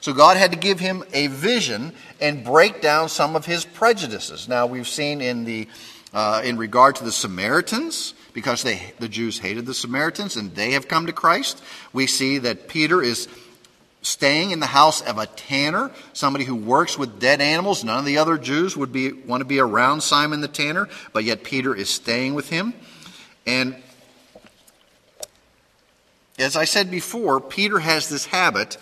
So 0.00 0.12
God 0.12 0.36
had 0.36 0.50
to 0.50 0.58
give 0.58 0.80
him 0.80 1.04
a 1.12 1.28
vision 1.28 1.92
and 2.20 2.44
break 2.44 2.80
down 2.82 3.08
some 3.08 3.36
of 3.36 3.46
his 3.46 3.64
prejudices. 3.64 4.48
Now, 4.48 4.66
we've 4.66 4.88
seen 4.88 5.20
in, 5.20 5.44
the, 5.44 5.68
uh, 6.12 6.42
in 6.44 6.56
regard 6.56 6.96
to 6.96 7.04
the 7.04 7.12
Samaritans, 7.12 8.14
because 8.32 8.64
they, 8.64 8.94
the 8.98 9.08
Jews 9.08 9.38
hated 9.38 9.66
the 9.66 9.74
Samaritans 9.74 10.34
and 10.34 10.52
they 10.56 10.72
have 10.72 10.88
come 10.88 11.06
to 11.06 11.12
Christ, 11.12 11.62
we 11.92 12.08
see 12.08 12.38
that 12.38 12.68
Peter 12.68 13.00
is 13.00 13.28
staying 14.02 14.50
in 14.52 14.60
the 14.60 14.66
house 14.66 15.00
of 15.02 15.18
a 15.18 15.26
tanner, 15.26 15.90
somebody 16.12 16.44
who 16.44 16.54
works 16.54 16.96
with 16.98 17.18
dead 17.20 17.40
animals. 17.40 17.84
None 17.84 17.98
of 17.98 18.04
the 18.04 18.18
other 18.18 18.38
Jews 18.38 18.76
would 18.76 18.92
be, 18.92 19.12
want 19.12 19.40
to 19.40 19.44
be 19.44 19.58
around 19.60 20.02
Simon 20.02 20.40
the 20.40 20.48
tanner, 20.48 20.88
but 21.12 21.24
yet 21.24 21.44
Peter 21.44 21.74
is 21.74 21.90
staying 21.90 22.34
with 22.34 22.48
him. 22.48 22.74
And 23.46 23.76
as 26.38 26.56
I 26.56 26.64
said 26.64 26.90
before, 26.90 27.40
Peter 27.40 27.80
has 27.80 28.08
this 28.08 28.26
habit 28.26 28.76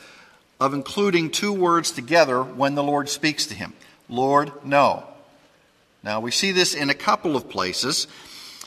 of 0.61 0.75
including 0.75 1.31
two 1.31 1.53
words 1.53 1.91
together 1.91 2.43
when 2.43 2.75
the 2.75 2.83
Lord 2.83 3.09
speaks 3.09 3.47
to 3.47 3.55
him 3.55 3.73
Lord, 4.09 4.53
no. 4.65 5.05
Now, 6.03 6.21
we 6.21 6.31
see 6.31 6.53
this 6.53 6.73
in 6.75 6.89
a 6.89 6.95
couple 6.95 7.35
of 7.37 7.49
places. 7.49 8.07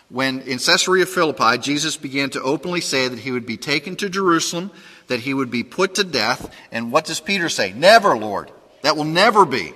When 0.10 0.40
in 0.42 0.58
Caesarea 0.58 1.06
Philippi, 1.06 1.60
Jesus 1.60 1.96
began 1.96 2.32
to 2.32 2.42
openly 2.42 2.82
say 2.82 3.08
that 3.08 3.20
he 3.20 3.32
would 3.32 3.46
be 3.46 3.58
taken 3.58 3.96
to 3.98 4.10
Jerusalem 4.10 4.72
that 5.10 5.20
he 5.20 5.34
would 5.34 5.52
be 5.52 5.64
put 5.64 5.96
to 5.96 6.04
death. 6.04 6.52
And 6.72 6.92
what 6.92 7.06
does 7.06 7.20
Peter 7.20 7.50
say? 7.50 7.74
Never, 7.74 8.18
Lord. 8.18 8.50
That 8.82 8.96
will 8.96 9.04
never 9.04 9.46
be. 9.46 9.74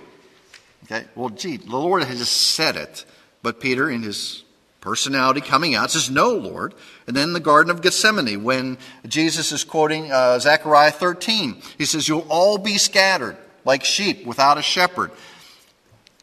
Okay? 0.86 1.04
Well, 1.16 1.30
gee, 1.30 1.58
the 1.58 1.70
Lord 1.76 2.04
has 2.04 2.28
said 2.30 2.78
it. 2.78 3.04
But 3.42 3.60
Peter, 3.60 3.90
in 3.90 4.04
his 4.04 4.44
personality 4.80 5.42
coming 5.42 5.76
out, 5.76 5.92
says, 5.92 6.10
No, 6.10 6.30
Lord. 6.32 6.74
And 7.08 7.16
then 7.18 7.34
the 7.34 7.40
Garden 7.40 7.70
of 7.70 7.82
Gethsemane, 7.82 8.44
when 8.44 8.78
Jesus 9.06 9.52
is 9.52 9.64
quoting 9.66 10.12
uh, 10.12 10.40
Zechariah 10.40 10.92
13, 10.92 11.62
he 11.78 11.86
says, 11.86 12.08
You'll 12.08 12.26
all 12.30 12.58
be 12.58 12.78
scattered 12.78 13.36
like 13.66 13.84
sheep 13.84 14.26
without 14.26 14.58
a 14.58 14.62
shepherd. 14.62 15.12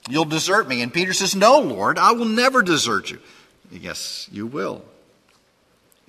You'll 0.09 0.25
desert 0.25 0.67
me. 0.69 0.81
And 0.81 0.95
Peter 0.95 1.13
says, 1.13 1.35
No, 1.37 1.59
Lord, 1.59 1.99
I 1.99 2.13
will 2.13 2.25
never 2.27 2.63
desert 2.63 3.11
you. 3.11 3.19
Yes, 3.71 4.29
you 4.33 4.47
will. 4.47 4.83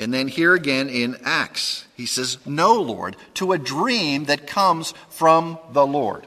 And 0.01 0.11
then 0.11 0.27
here 0.27 0.55
again 0.55 0.89
in 0.89 1.15
Acts, 1.23 1.85
he 1.95 2.07
says, 2.07 2.39
No, 2.43 2.73
Lord, 2.81 3.15
to 3.35 3.51
a 3.53 3.59
dream 3.59 4.25
that 4.25 4.47
comes 4.47 4.95
from 5.09 5.59
the 5.73 5.85
Lord. 5.85 6.25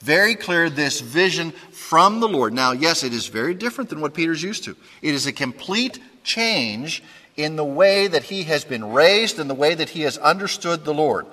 Very 0.00 0.34
clear, 0.34 0.70
this 0.70 1.02
vision 1.02 1.50
from 1.70 2.20
the 2.20 2.28
Lord. 2.28 2.54
Now, 2.54 2.72
yes, 2.72 3.04
it 3.04 3.12
is 3.12 3.26
very 3.26 3.52
different 3.52 3.90
than 3.90 4.00
what 4.00 4.14
Peter's 4.14 4.42
used 4.42 4.64
to. 4.64 4.76
It 5.02 5.14
is 5.14 5.26
a 5.26 5.34
complete 5.34 5.98
change 6.24 7.02
in 7.36 7.56
the 7.56 7.64
way 7.64 8.06
that 8.06 8.24
he 8.24 8.44
has 8.44 8.64
been 8.64 8.90
raised 8.94 9.38
and 9.38 9.50
the 9.50 9.54
way 9.54 9.74
that 9.74 9.90
he 9.90 10.00
has 10.02 10.16
understood 10.16 10.86
the 10.86 10.94
Lord. 10.94 11.26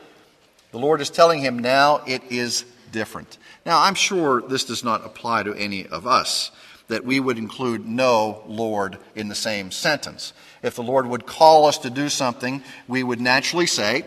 The 0.73 0.79
Lord 0.79 0.99
is 0.99 1.09
telling 1.09 1.39
him 1.39 1.57
now 1.57 2.01
it 2.05 2.21
is 2.29 2.65
different. 2.91 3.37
Now, 3.65 3.81
I'm 3.81 3.95
sure 3.95 4.41
this 4.41 4.65
does 4.65 4.83
not 4.83 5.05
apply 5.05 5.43
to 5.43 5.53
any 5.53 5.85
of 5.87 6.05
us, 6.05 6.51
that 6.89 7.05
we 7.05 7.21
would 7.21 7.37
include 7.37 7.87
no 7.87 8.43
Lord 8.45 8.97
in 9.15 9.29
the 9.29 9.35
same 9.35 9.71
sentence. 9.71 10.33
If 10.63 10.75
the 10.75 10.83
Lord 10.83 11.05
would 11.07 11.25
call 11.25 11.65
us 11.65 11.77
to 11.79 11.89
do 11.89 12.09
something, 12.09 12.63
we 12.87 13.03
would 13.03 13.21
naturally 13.21 13.67
say, 13.67 14.05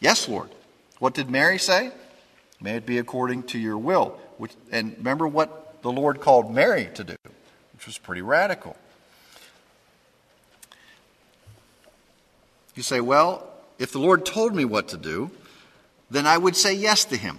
Yes, 0.00 0.28
Lord. 0.28 0.50
What 0.98 1.14
did 1.14 1.30
Mary 1.30 1.58
say? 1.58 1.92
May 2.60 2.76
it 2.76 2.86
be 2.86 2.98
according 2.98 3.44
to 3.44 3.58
your 3.58 3.76
will. 3.78 4.18
Which, 4.38 4.52
and 4.70 4.94
remember 4.98 5.26
what 5.28 5.82
the 5.82 5.92
Lord 5.92 6.20
called 6.20 6.52
Mary 6.54 6.88
to 6.94 7.04
do, 7.04 7.16
which 7.74 7.86
was 7.86 7.96
pretty 7.98 8.22
radical. 8.22 8.76
You 12.74 12.82
say, 12.82 13.00
Well, 13.00 13.46
if 13.78 13.92
the 13.92 13.98
Lord 13.98 14.26
told 14.26 14.54
me 14.54 14.64
what 14.64 14.88
to 14.88 14.96
do, 14.98 15.30
then 16.10 16.26
I 16.26 16.36
would 16.36 16.56
say 16.56 16.74
yes 16.74 17.04
to 17.06 17.16
him. 17.16 17.38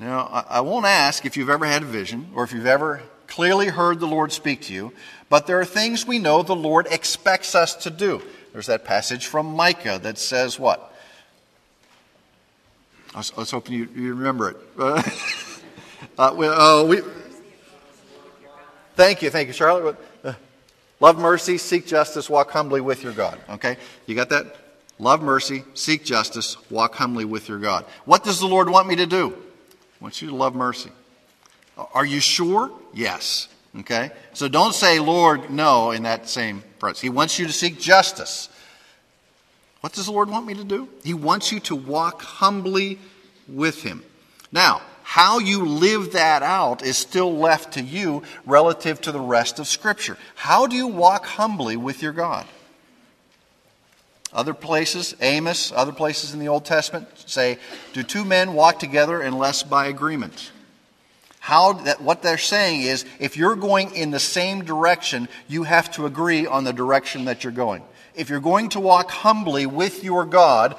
Now, 0.00 0.26
I 0.48 0.60
won't 0.60 0.86
ask 0.86 1.26
if 1.26 1.36
you've 1.36 1.50
ever 1.50 1.66
had 1.66 1.82
a 1.82 1.86
vision 1.86 2.30
or 2.34 2.44
if 2.44 2.52
you've 2.52 2.66
ever 2.66 3.02
clearly 3.28 3.68
heard 3.68 4.00
the 4.00 4.06
Lord 4.06 4.32
speak 4.32 4.62
to 4.62 4.74
you, 4.74 4.92
but 5.28 5.46
there 5.46 5.60
are 5.60 5.64
things 5.64 6.06
we 6.06 6.18
know 6.18 6.42
the 6.42 6.56
Lord 6.56 6.88
expects 6.90 7.54
us 7.54 7.74
to 7.76 7.90
do. 7.90 8.22
There's 8.52 8.66
that 8.66 8.84
passage 8.84 9.26
from 9.26 9.46
Micah 9.54 10.00
that 10.02 10.18
says 10.18 10.58
what? 10.58 10.94
I 13.14 13.18
was, 13.18 13.32
I 13.36 13.40
was 13.40 13.50
hoping 13.50 13.74
you, 13.74 13.88
you, 13.94 14.14
remember 14.14 14.50
it. 14.50 14.56
uh, 16.18 16.34
we, 16.36 16.48
uh, 16.48 16.84
we, 16.84 17.00
thank 18.96 19.22
you, 19.22 19.30
thank 19.30 19.48
you, 19.48 19.54
Charlotte. 19.54 19.96
Uh, 20.24 20.32
love 21.00 21.18
mercy, 21.18 21.58
seek 21.58 21.86
justice, 21.86 22.28
walk 22.28 22.50
humbly 22.50 22.80
with 22.80 23.02
your 23.02 23.12
God. 23.12 23.38
Okay? 23.50 23.76
You 24.06 24.14
got 24.14 24.30
that? 24.30 24.56
Love 24.98 25.22
mercy, 25.22 25.64
seek 25.74 26.04
justice, 26.04 26.56
walk 26.70 26.94
humbly 26.94 27.24
with 27.24 27.48
your 27.48 27.58
God. 27.58 27.84
What 28.04 28.24
does 28.24 28.40
the 28.40 28.46
Lord 28.46 28.68
want 28.68 28.88
me 28.88 28.96
to 28.96 29.06
do? 29.06 29.32
I 30.00 30.02
want 30.02 30.20
you 30.20 30.28
to 30.30 30.34
love 30.34 30.54
mercy. 30.54 30.90
Are 31.94 32.04
you 32.04 32.20
sure? 32.20 32.70
Yes. 32.92 33.48
Okay? 33.80 34.10
So 34.32 34.48
don't 34.48 34.74
say, 34.74 34.98
Lord, 34.98 35.50
no, 35.50 35.92
in 35.92 36.02
that 36.04 36.28
same 36.28 36.64
phrase. 36.78 37.00
He 37.00 37.08
wants 37.08 37.38
you 37.38 37.46
to 37.46 37.52
seek 37.52 37.78
justice. 37.78 38.48
What 39.80 39.92
does 39.92 40.06
the 40.06 40.12
Lord 40.12 40.28
want 40.28 40.46
me 40.46 40.54
to 40.54 40.64
do? 40.64 40.88
He 41.04 41.14
wants 41.14 41.52
you 41.52 41.60
to 41.60 41.76
walk 41.76 42.22
humbly 42.22 42.98
with 43.46 43.82
Him. 43.82 44.02
Now, 44.50 44.82
how 45.04 45.38
you 45.38 45.64
live 45.64 46.12
that 46.12 46.42
out 46.42 46.82
is 46.82 46.98
still 46.98 47.34
left 47.38 47.74
to 47.74 47.82
you 47.82 48.22
relative 48.44 49.00
to 49.02 49.12
the 49.12 49.20
rest 49.20 49.58
of 49.58 49.68
Scripture. 49.68 50.18
How 50.34 50.66
do 50.66 50.74
you 50.74 50.88
walk 50.88 51.24
humbly 51.26 51.76
with 51.76 52.02
your 52.02 52.12
God? 52.12 52.46
Other 54.32 54.52
places, 54.52 55.14
Amos, 55.20 55.72
other 55.72 55.92
places 55.92 56.34
in 56.34 56.40
the 56.40 56.48
Old 56.48 56.64
Testament 56.64 57.06
say, 57.26 57.58
Do 57.92 58.02
two 58.02 58.24
men 58.24 58.52
walk 58.54 58.78
together 58.80 59.22
unless 59.22 59.62
by 59.62 59.86
agreement? 59.86 60.50
how 61.48 61.72
that 61.72 62.02
what 62.02 62.20
they're 62.20 62.36
saying 62.36 62.82
is 62.82 63.06
if 63.18 63.38
you're 63.38 63.56
going 63.56 63.94
in 63.94 64.10
the 64.10 64.18
same 64.20 64.64
direction, 64.66 65.26
you 65.48 65.62
have 65.62 65.90
to 65.90 66.04
agree 66.04 66.46
on 66.46 66.64
the 66.64 66.74
direction 66.74 67.24
that 67.24 67.42
you're 67.42 67.54
going. 67.54 67.82
If 68.14 68.28
you're 68.28 68.38
going 68.40 68.68
to 68.70 68.80
walk 68.80 69.10
humbly 69.10 69.64
with 69.64 70.04
your 70.04 70.26
God, 70.26 70.76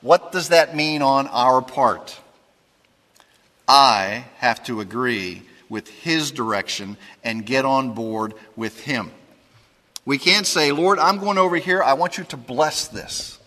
what 0.00 0.30
does 0.30 0.50
that 0.50 0.76
mean 0.76 1.02
on 1.02 1.26
our 1.26 1.60
part? 1.60 2.20
I 3.66 4.26
have 4.36 4.62
to 4.66 4.80
agree 4.80 5.42
with 5.68 5.88
his 5.88 6.30
direction 6.30 6.96
and 7.24 7.44
get 7.44 7.64
on 7.64 7.90
board 7.92 8.32
with 8.54 8.78
him. 8.78 9.10
We 10.04 10.18
can't 10.18 10.46
say, 10.46 10.70
Lord, 10.70 11.00
I'm 11.00 11.18
going 11.18 11.38
over 11.38 11.56
here. 11.56 11.82
I 11.82 11.94
want 11.94 12.16
you 12.16 12.22
to 12.22 12.36
bless 12.36 12.86
this. 12.86 13.40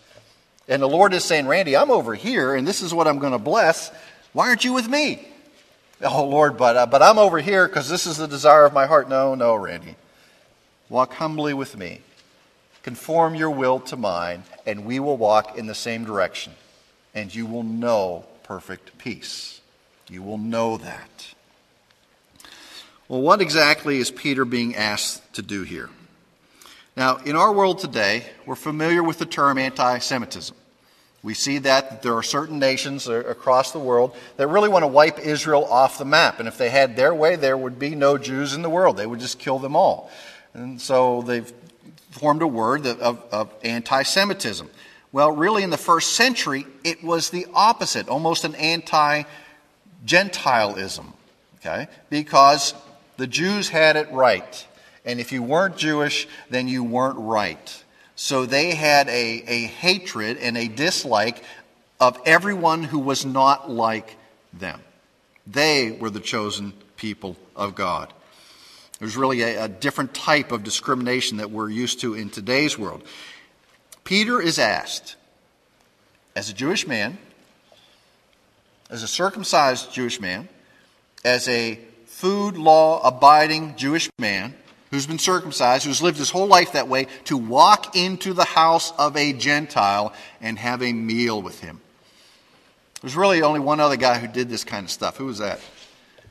And 0.68 0.82
the 0.82 0.90
Lord 0.90 1.14
is 1.14 1.24
saying, 1.24 1.48
Randy, 1.48 1.78
I'm 1.78 1.90
over 1.92 2.16
here 2.16 2.54
and 2.54 2.68
this 2.68 2.82
is 2.82 2.94
what 2.94 3.08
I'm 3.08 3.20
going 3.20 3.32
to 3.32 3.40
bless. 3.40 3.94
Why 4.34 4.50
aren't 4.50 4.66
you 4.66 4.74
with 4.74 4.90
me? 4.90 5.30
Oh, 6.02 6.26
Lord, 6.26 6.58
but, 6.58 6.76
uh, 6.78 6.86
but 6.86 7.02
I'm 7.02 7.18
over 7.18 7.40
here 7.40 7.68
because 7.68 7.90
this 7.90 8.06
is 8.06 8.18
the 8.18 8.28
desire 8.28 8.66
of 8.66 8.74
my 8.74 8.86
heart. 8.86 9.10
No, 9.10 9.36
no, 9.36 9.56
Randy. 9.56 9.96
Walk 10.90 11.14
humbly 11.14 11.54
with 11.54 11.78
me. 11.78 12.02
Conform 12.84 13.34
your 13.34 13.50
will 13.50 13.80
to 13.82 13.96
mine, 13.98 14.44
and 14.66 14.86
we 14.86 15.00
will 15.00 15.18
walk 15.18 15.58
in 15.58 15.66
the 15.68 15.74
same 15.76 16.04
direction. 16.04 16.54
And 17.16 17.34
you 17.34 17.46
will 17.46 17.64
know 17.64 18.26
perfect 18.44 18.98
peace. 18.98 19.62
You 20.10 20.22
will 20.22 20.38
know 20.38 20.78
that. 20.78 21.34
Well, 23.08 23.22
what 23.22 23.42
exactly 23.42 23.98
is 23.98 24.12
Peter 24.12 24.46
being 24.46 24.76
asked 24.76 25.34
to 25.36 25.42
do 25.42 25.64
here? 25.64 25.90
Now, 26.98 27.18
in 27.18 27.36
our 27.36 27.52
world 27.54 27.80
today, 27.80 28.26
we're 28.46 28.56
familiar 28.56 29.02
with 29.02 29.18
the 29.18 29.26
term 29.26 29.58
anti 29.58 29.98
Semitism. 30.00 30.56
We 31.26 31.34
see 31.34 31.58
that 31.58 32.04
there 32.04 32.14
are 32.16 32.22
certain 32.22 32.60
nations 32.60 33.08
across 33.08 33.72
the 33.72 33.80
world 33.80 34.16
that 34.38 34.46
really 34.46 34.70
want 34.70 34.84
to 34.84 34.88
wipe 34.88 35.18
Israel 35.18 35.66
off 35.66 35.98
the 35.98 36.06
map. 36.06 36.38
And 36.38 36.48
if 36.48 36.60
they 36.60 36.70
had 36.70 36.96
their 36.96 37.16
way, 37.16 37.36
there 37.36 37.58
would 37.58 37.80
be 37.80 37.96
no 37.96 38.20
Jews 38.20 38.54
in 38.54 38.62
the 38.62 38.70
world. 38.70 38.96
They 38.96 39.08
would 39.08 39.20
just 39.20 39.40
kill 39.40 39.58
them 39.58 39.76
all. 39.76 40.12
And 40.54 40.80
so 40.80 41.24
they've 41.24 41.52
formed 42.12 42.44
a 42.44 42.48
word 42.48 42.86
of, 42.86 43.24
of 43.34 43.52
anti 43.64 44.04
Semitism. 44.04 44.70
Well, 45.12 45.32
really, 45.32 45.64
in 45.64 45.72
the 45.72 45.80
first 45.80 46.12
century, 46.14 46.68
it 46.84 47.04
was 47.04 47.32
the 47.32 47.48
opposite, 47.56 48.08
almost 48.08 48.44
an 48.44 48.54
anti 48.54 49.24
Gentilism, 50.06 51.08
okay? 51.56 51.88
Because 52.12 52.76
the 53.18 53.26
Jews 53.26 53.68
had 53.70 53.96
it 53.96 54.12
right. 54.12 54.64
And 55.06 55.20
if 55.20 55.32
you 55.32 55.42
weren't 55.42 55.76
Jewish, 55.76 56.28
then 56.52 56.68
you 56.68 56.84
weren't 56.84 57.18
right. 57.18 57.82
So 58.16 58.46
they 58.46 58.74
had 58.74 59.10
a, 59.10 59.12
a 59.46 59.62
hatred 59.66 60.38
and 60.38 60.58
a 60.58 60.68
dislike 60.68 61.44
of 62.00 62.18
everyone 62.26 62.84
who 62.84 63.00
was 63.00 63.26
not 63.26 63.70
like 63.70 64.16
them. 64.54 64.82
They 65.46 65.92
were 65.92 66.10
the 66.10 66.22
chosen 66.22 66.74
people 66.98 67.36
of 67.56 67.76
God. 67.76 68.12
There's 69.00 69.18
really 69.18 69.42
a, 69.42 69.66
a, 69.66 69.68
different 69.68 70.14
type 70.14 70.54
of 70.54 70.64
discrimination 70.64 71.38
that 71.38 71.52
we're 71.52 71.70
used 71.70 72.00
to 72.02 72.14
in 72.14 72.30
today's 72.30 72.80
world. 72.80 73.04
Peter 74.06 74.42
is 74.42 74.58
asked, 74.60 75.18
as 76.38 76.50
a 76.50 76.54
Jewish 76.54 76.88
man, 76.88 77.18
as 78.90 79.04
a 79.04 79.08
circumcised 79.08 79.92
Jewish 79.92 80.22
man, 80.22 80.48
as 81.26 81.50
a 81.50 81.78
food 82.06 82.56
law 82.56 83.06
abiding 83.06 83.76
Jewish 83.76 84.10
man, 84.18 84.54
who's 84.92 85.08
been 85.08 85.20
circumcised, 85.20 85.86
who's 85.86 86.02
lived 86.02 86.18
his 86.18 86.30
whole 86.30 86.48
life 86.48 86.74
that 86.74 86.88
way, 86.88 87.08
to 87.26 87.38
walk 87.38 87.96
into 87.96 88.34
the 88.34 88.44
house 88.46 88.94
of 88.98 89.18
a 89.18 89.34
Gentile 89.34 90.14
and 90.42 90.60
have 90.60 90.82
a 90.84 90.94
meal 90.94 91.42
with 91.42 91.60
him. 91.60 91.82
There's 93.02 93.16
really 93.16 93.42
only 93.42 93.60
one 93.60 93.80
other 93.80 93.98
guy 93.98 94.18
who 94.20 94.28
did 94.28 94.50
this 94.50 94.64
kind 94.64 94.84
of 94.86 94.92
stuff. 94.92 95.18
Who 95.18 95.26
was 95.26 95.40
that? 95.40 95.60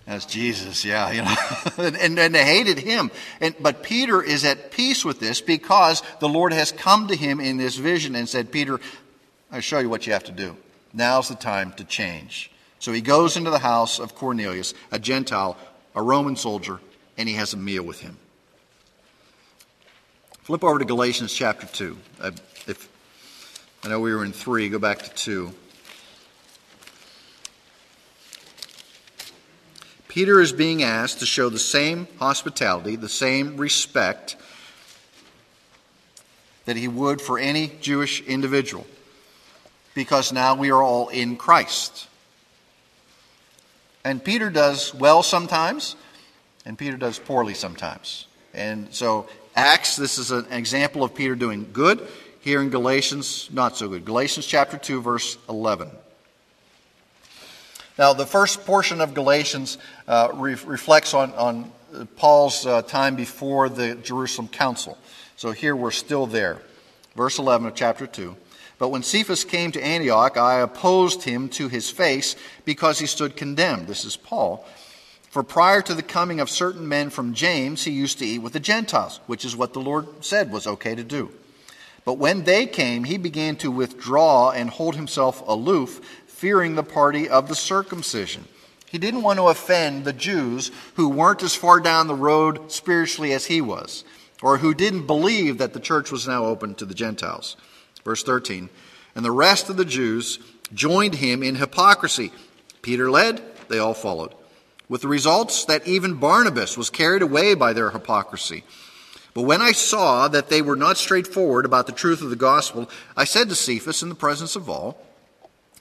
That's 0.07 0.27
Jesus, 0.27 0.85
yeah, 0.85 1.11
you 1.13 1.23
know. 1.23 1.97
and, 2.01 2.19
and, 2.19 2.35
they 2.35 2.45
hated 2.45 2.79
him. 2.79 3.11
And, 3.41 3.55
but 3.59 3.83
Peter 3.83 4.23
is 4.23 4.45
at 4.45 4.71
peace 4.71 5.05
with 5.05 5.19
this 5.19 5.41
because 5.41 6.03
the 6.21 6.29
Lord 6.29 6.53
has 6.53 6.73
come 6.73 7.09
to 7.09 7.17
him 7.17 7.41
in 7.41 7.57
this 7.57 7.77
vision 7.77 8.15
and 8.15 8.29
said, 8.29 8.53
Peter, 8.53 8.81
I 9.51 9.61
show 9.61 9.79
you 9.79 9.89
what 9.89 10.07
you 10.07 10.13
have 10.13 10.25
to 10.25 10.33
do. 10.33 10.57
Now's 10.93 11.29
the 11.29 11.35
time 11.35 11.73
to 11.75 11.85
change. 11.85 12.51
So 12.81 12.93
he 12.93 13.01
goes 13.01 13.37
into 13.39 13.51
the 13.51 13.59
house 13.59 13.99
of 13.99 14.15
Cornelius, 14.15 14.75
a 14.93 14.99
Gentile, 14.99 15.57
a 15.95 16.03
Roman 16.03 16.37
soldier, 16.37 16.81
and 17.17 17.27
he 17.29 17.37
has 17.37 17.55
a 17.55 17.57
meal 17.57 17.83
with 17.83 18.01
him. 18.01 18.19
Flip 20.45 20.63
over 20.63 20.79
to 20.79 20.85
Galatians 20.85 21.33
chapter 21.33 21.67
2. 21.67 21.97
I, 22.21 22.27
uh, 22.27 22.31
if, 22.67 22.87
I 23.83 23.89
know 23.89 23.99
we 23.99 24.15
were 24.15 24.27
in 24.27 24.33
3, 24.33 24.69
go 24.69 24.79
back 24.79 24.99
to 24.99 25.11
2. 25.15 25.55
Peter 30.07 30.43
is 30.43 30.53
being 30.53 30.83
asked 30.83 31.21
to 31.21 31.27
show 31.27 31.49
the 31.49 31.59
same 31.59 32.07
hospitality, 32.19 32.95
the 32.95 33.09
same 33.09 33.57
respect 33.57 34.37
that 36.67 36.77
he 36.77 36.89
would 36.89 37.23
for 37.23 37.39
any 37.39 37.69
Jewish 37.81 38.21
individual, 38.21 38.87
because 39.95 40.31
now 40.31 40.55
we 40.57 40.71
are 40.71 40.83
all 40.83 41.09
in 41.09 41.39
Christ. 41.39 42.07
And 44.05 44.23
Peter 44.23 44.51
does 44.51 44.95
well 44.95 45.23
sometimes, 45.23 45.97
and 46.67 46.77
Peter 46.77 46.99
does 46.99 47.19
poorly 47.19 47.55
sometimes. 47.55 48.27
And 48.53 48.93
so 48.95 49.27
Acts, 49.57 49.95
this 49.95 50.19
is 50.19 50.33
an 50.33 50.47
example 50.51 51.05
of 51.05 51.15
Peter 51.15 51.37
doing 51.37 51.69
good. 51.73 52.07
Here 52.41 52.61
in 52.61 52.69
Galatians, 52.71 53.49
not 53.53 53.75
so 53.77 53.89
good. 53.89 54.05
Galatians 54.05 54.47
chapter 54.47 54.77
2, 54.77 55.01
verse 55.01 55.39
11. 55.49 55.89
Now, 57.99 58.13
the 58.13 58.27
first 58.27 58.67
portion 58.67 59.01
of 59.01 59.15
Galatians 59.15 59.79
uh, 60.09 60.29
re- 60.35 60.55
reflects 60.67 61.15
on, 61.15 61.33
on 61.35 61.73
uh, 61.97 62.05
Paul's 62.17 62.67
uh, 62.67 62.83
time 62.83 63.15
before 63.17 63.69
the 63.71 63.95
Jerusalem 63.95 64.49
council. 64.49 64.99
So 65.37 65.53
here 65.53 65.75
we're 65.77 65.91
still 65.93 66.27
there. 66.27 66.61
Verse 67.17 67.39
11 67.39 67.69
of 67.69 67.75
chapter 67.77 68.07
2. 68.09 68.37
But 68.79 68.89
when 68.91 69.03
Cephas 69.05 69.45
came 69.45 69.71
to 69.73 69.83
Antioch, 69.83 70.37
I 70.37 70.61
opposed 70.61 71.23
him 71.23 71.49
to 71.51 71.69
his 71.69 71.89
face 71.89 72.35
because 72.67 72.99
he 72.99 73.07
stood 73.07 73.37
condemned. 73.37 73.87
This 73.87 74.05
is 74.05 74.17
Paul. 74.19 74.67
For 75.35 75.43
prior 75.43 75.83
to 75.83 75.95
the 75.95 76.03
coming 76.05 76.39
of 76.39 76.49
certain 76.49 76.87
men 76.89 77.11
from 77.11 77.35
James, 77.35 77.83
he 77.83 77.91
used 77.91 78.21
to 78.21 78.25
eat 78.25 78.39
with 78.39 78.53
the 78.53 78.61
Gentiles, 78.61 79.19
which 79.27 79.45
is 79.45 79.57
what 79.57 79.73
the 79.73 79.81
Lord 79.81 80.07
said 80.25 80.53
was 80.53 80.65
okay 80.65 80.95
to 80.95 81.03
do. 81.03 81.29
But 82.05 82.19
when 82.19 82.45
they 82.45 82.67
came, 82.67 83.03
he 83.03 83.19
began 83.19 83.57
to 83.57 83.69
withdraw 83.73 84.53
and 84.53 84.71
hold 84.71 84.95
himself 84.95 85.43
aloof, 85.45 85.99
fearing 86.29 86.77
the 86.77 86.85
party 86.85 87.29
of 87.29 87.49
the 87.49 87.57
circumcision. 87.57 88.45
He 88.89 88.97
didn't 88.99 89.23
want 89.23 89.41
to 89.41 89.49
offend 89.49 90.05
the 90.05 90.13
Jews 90.13 90.71
who 90.95 91.09
weren't 91.09 91.43
as 91.43 91.57
far 91.57 91.81
down 91.81 92.07
the 92.07 92.15
road 92.15 92.71
spiritually 92.71 93.33
as 93.33 93.47
he 93.47 93.61
was, 93.61 94.05
or 94.41 94.59
who 94.59 94.73
didn't 94.73 95.09
believe 95.09 95.59
that 95.59 95.73
the 95.73 95.81
church 95.81 96.13
was 96.13 96.29
now 96.29 96.45
open 96.45 96.77
to 96.77 96.85
the 96.85 96.95
Gentiles. 96.95 97.57
Verse 98.05 98.23
13 98.23 98.69
And 99.17 99.25
the 99.25 99.33
rest 99.33 99.69
of 99.69 99.77
the 99.79 99.85
Jews 99.85 100.39
joined 100.73 101.17
him 101.17 101.43
in 101.43 101.57
hypocrisy. 101.57 102.31
Peter 102.83 103.11
led, 103.11 103.43
they 103.69 103.81
all 103.81 103.95
followed 103.95 104.33
with 104.89 105.03
the 105.03 105.09
results 105.09 105.65
that 105.67 105.87
even 105.87 106.15
Barnabas 106.15 106.77
was 106.77 106.91
carried 106.91 107.23
away 107.23 107.55
by 107.55 107.73
their 107.73 107.91
hypocrisy. 107.91 108.65
But 109.33 109.43
when 109.43 109.61
I 109.63 109.73
saw 109.73 110.29
that 110.29 110.49
they 110.49 110.63
were 110.63 110.77
not 110.77 110.97
straightforward 110.99 111.65
about 111.65 111.87
the 111.87 111.93
truth 111.93 112.23
of 112.23 112.31
the 112.31 112.37
gospel, 112.37 112.89
I 113.17 113.25
said 113.25 113.49
to 113.49 113.55
Cephas 113.55 114.03
in 114.03 114.09
the 114.09 114.15
presence 114.15 114.55
of 114.55 114.69
all, 114.69 115.01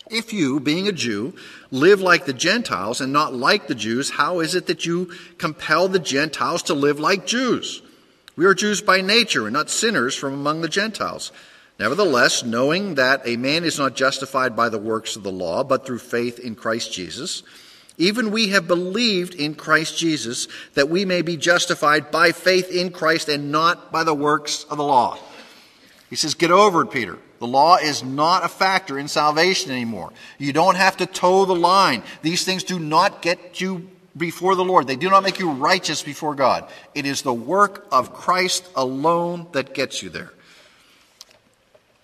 If 0.09 0.33
you, 0.33 0.59
being 0.59 0.87
a 0.87 0.91
Jew, 0.93 1.35
live 1.69 2.01
like 2.01 2.25
the 2.25 2.33
Gentiles 2.33 2.99
and 2.99 3.13
not 3.13 3.33
like 3.33 3.67
the 3.67 3.75
Jews, 3.75 4.11
how 4.11 4.39
is 4.39 4.55
it 4.55 4.65
that 4.67 4.85
you 4.85 5.11
compel 5.37 5.87
the 5.87 5.99
Gentiles 5.99 6.63
to 6.63 6.73
live 6.73 6.99
like 6.99 7.27
Jews? 7.27 7.81
We 8.35 8.45
are 8.45 8.55
Jews 8.55 8.81
by 8.81 9.01
nature 9.01 9.45
and 9.45 9.53
not 9.53 9.69
sinners 9.69 10.15
from 10.15 10.33
among 10.33 10.61
the 10.61 10.69
Gentiles. 10.69 11.31
Nevertheless, 11.79 12.43
knowing 12.43 12.95
that 12.95 13.21
a 13.25 13.37
man 13.37 13.63
is 13.63 13.77
not 13.77 13.95
justified 13.95 14.55
by 14.55 14.69
the 14.69 14.77
works 14.79 15.15
of 15.15 15.21
the 15.23 15.31
law, 15.31 15.63
but 15.63 15.85
through 15.85 15.99
faith 15.99 16.39
in 16.39 16.55
Christ 16.55 16.91
Jesus, 16.91 17.43
even 17.97 18.31
we 18.31 18.49
have 18.49 18.67
believed 18.67 19.35
in 19.35 19.53
Christ 19.53 19.97
Jesus 19.97 20.47
that 20.73 20.89
we 20.89 21.05
may 21.05 21.21
be 21.21 21.37
justified 21.37 22.09
by 22.09 22.31
faith 22.31 22.71
in 22.71 22.91
Christ 22.91 23.29
and 23.29 23.51
not 23.51 23.91
by 23.91 24.03
the 24.03 24.15
works 24.15 24.63
of 24.69 24.77
the 24.77 24.83
law. 24.83 25.17
He 26.09 26.15
says, 26.15 26.33
Get 26.33 26.49
over 26.51 26.81
it, 26.83 26.91
Peter. 26.91 27.17
The 27.39 27.47
law 27.47 27.75
is 27.75 28.03
not 28.03 28.45
a 28.45 28.47
factor 28.47 28.97
in 28.97 29.07
salvation 29.07 29.71
anymore. 29.71 30.11
You 30.37 30.53
don't 30.53 30.75
have 30.77 30.97
to 30.97 31.05
toe 31.05 31.45
the 31.45 31.55
line. 31.55 32.01
These 32.21 32.45
things 32.45 32.63
do 32.63 32.79
not 32.79 33.21
get 33.21 33.59
you 33.61 33.89
before 34.15 34.53
the 34.53 34.63
Lord, 34.63 34.85
they 34.85 34.95
do 34.95 35.09
not 35.09 35.23
make 35.23 35.39
you 35.39 35.49
righteous 35.49 36.03
before 36.03 36.35
God. 36.35 36.69
It 36.93 37.07
is 37.07 37.23
the 37.23 37.33
work 37.33 37.87
of 37.91 38.13
Christ 38.13 38.63
alone 38.75 39.47
that 39.53 39.73
gets 39.73 40.03
you 40.03 40.09
there. 40.11 40.31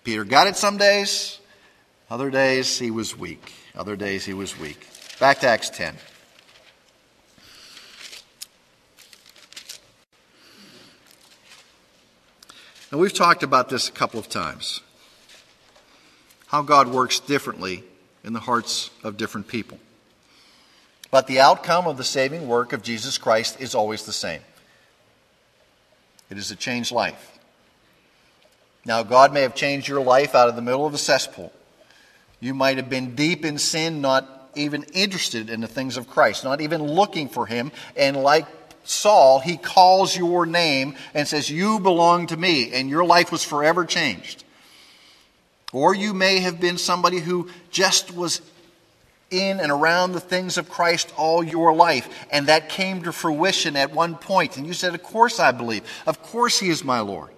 Peter 0.02 0.24
got 0.24 0.48
it 0.48 0.56
some 0.56 0.76
days, 0.76 1.38
other 2.10 2.28
days 2.28 2.80
he 2.80 2.90
was 2.90 3.16
weak. 3.16 3.52
Other 3.76 3.94
days 3.94 4.24
he 4.24 4.34
was 4.34 4.58
weak. 4.58 4.88
Back 5.20 5.40
to 5.40 5.48
Acts 5.48 5.68
10. 5.68 5.94
Now, 12.90 12.96
we've 12.96 13.12
talked 13.12 13.42
about 13.42 13.68
this 13.68 13.90
a 13.90 13.92
couple 13.92 14.18
of 14.18 14.30
times 14.30 14.80
how 16.46 16.62
God 16.62 16.88
works 16.88 17.20
differently 17.20 17.84
in 18.24 18.32
the 18.32 18.40
hearts 18.40 18.88
of 19.04 19.18
different 19.18 19.46
people. 19.46 19.78
But 21.10 21.26
the 21.26 21.38
outcome 21.40 21.86
of 21.86 21.98
the 21.98 22.02
saving 22.04 22.48
work 22.48 22.72
of 22.72 22.82
Jesus 22.82 23.18
Christ 23.18 23.60
is 23.60 23.74
always 23.74 24.04
the 24.06 24.12
same 24.14 24.40
it 26.30 26.38
is 26.38 26.50
a 26.50 26.56
changed 26.56 26.92
life. 26.92 27.36
Now, 28.86 29.02
God 29.02 29.34
may 29.34 29.42
have 29.42 29.54
changed 29.54 29.86
your 29.86 30.00
life 30.02 30.34
out 30.34 30.48
of 30.48 30.56
the 30.56 30.62
middle 30.62 30.86
of 30.86 30.94
a 30.94 30.98
cesspool. 30.98 31.52
You 32.40 32.54
might 32.54 32.78
have 32.78 32.88
been 32.88 33.14
deep 33.14 33.44
in 33.44 33.58
sin, 33.58 34.00
not 34.00 34.38
even 34.54 34.82
interested 34.94 35.50
in 35.50 35.60
the 35.60 35.66
things 35.68 35.96
of 35.96 36.08
Christ, 36.08 36.44
not 36.44 36.60
even 36.60 36.82
looking 36.82 37.28
for 37.28 37.46
him. 37.46 37.72
And 37.96 38.16
like 38.16 38.46
Saul, 38.84 39.40
he 39.40 39.56
calls 39.56 40.16
your 40.16 40.46
name 40.46 40.96
and 41.14 41.26
says, 41.28 41.50
You 41.50 41.80
belong 41.80 42.26
to 42.28 42.36
me, 42.36 42.72
and 42.72 42.88
your 42.88 43.04
life 43.04 43.30
was 43.32 43.44
forever 43.44 43.84
changed. 43.84 44.44
Or 45.72 45.94
you 45.94 46.14
may 46.14 46.40
have 46.40 46.60
been 46.60 46.78
somebody 46.78 47.18
who 47.20 47.48
just 47.70 48.14
was 48.14 48.40
in 49.30 49.60
and 49.60 49.70
around 49.70 50.10
the 50.12 50.18
things 50.20 50.58
of 50.58 50.68
Christ 50.68 51.12
all 51.16 51.44
your 51.44 51.72
life, 51.74 52.08
and 52.32 52.48
that 52.48 52.68
came 52.68 53.02
to 53.04 53.12
fruition 53.12 53.76
at 53.76 53.92
one 53.92 54.16
point, 54.16 54.56
and 54.56 54.66
you 54.66 54.72
said, 54.72 54.94
Of 54.94 55.02
course 55.02 55.38
I 55.38 55.52
believe. 55.52 55.82
Of 56.06 56.22
course 56.22 56.58
he 56.58 56.68
is 56.68 56.82
my 56.82 57.00
Lord. 57.00 57.30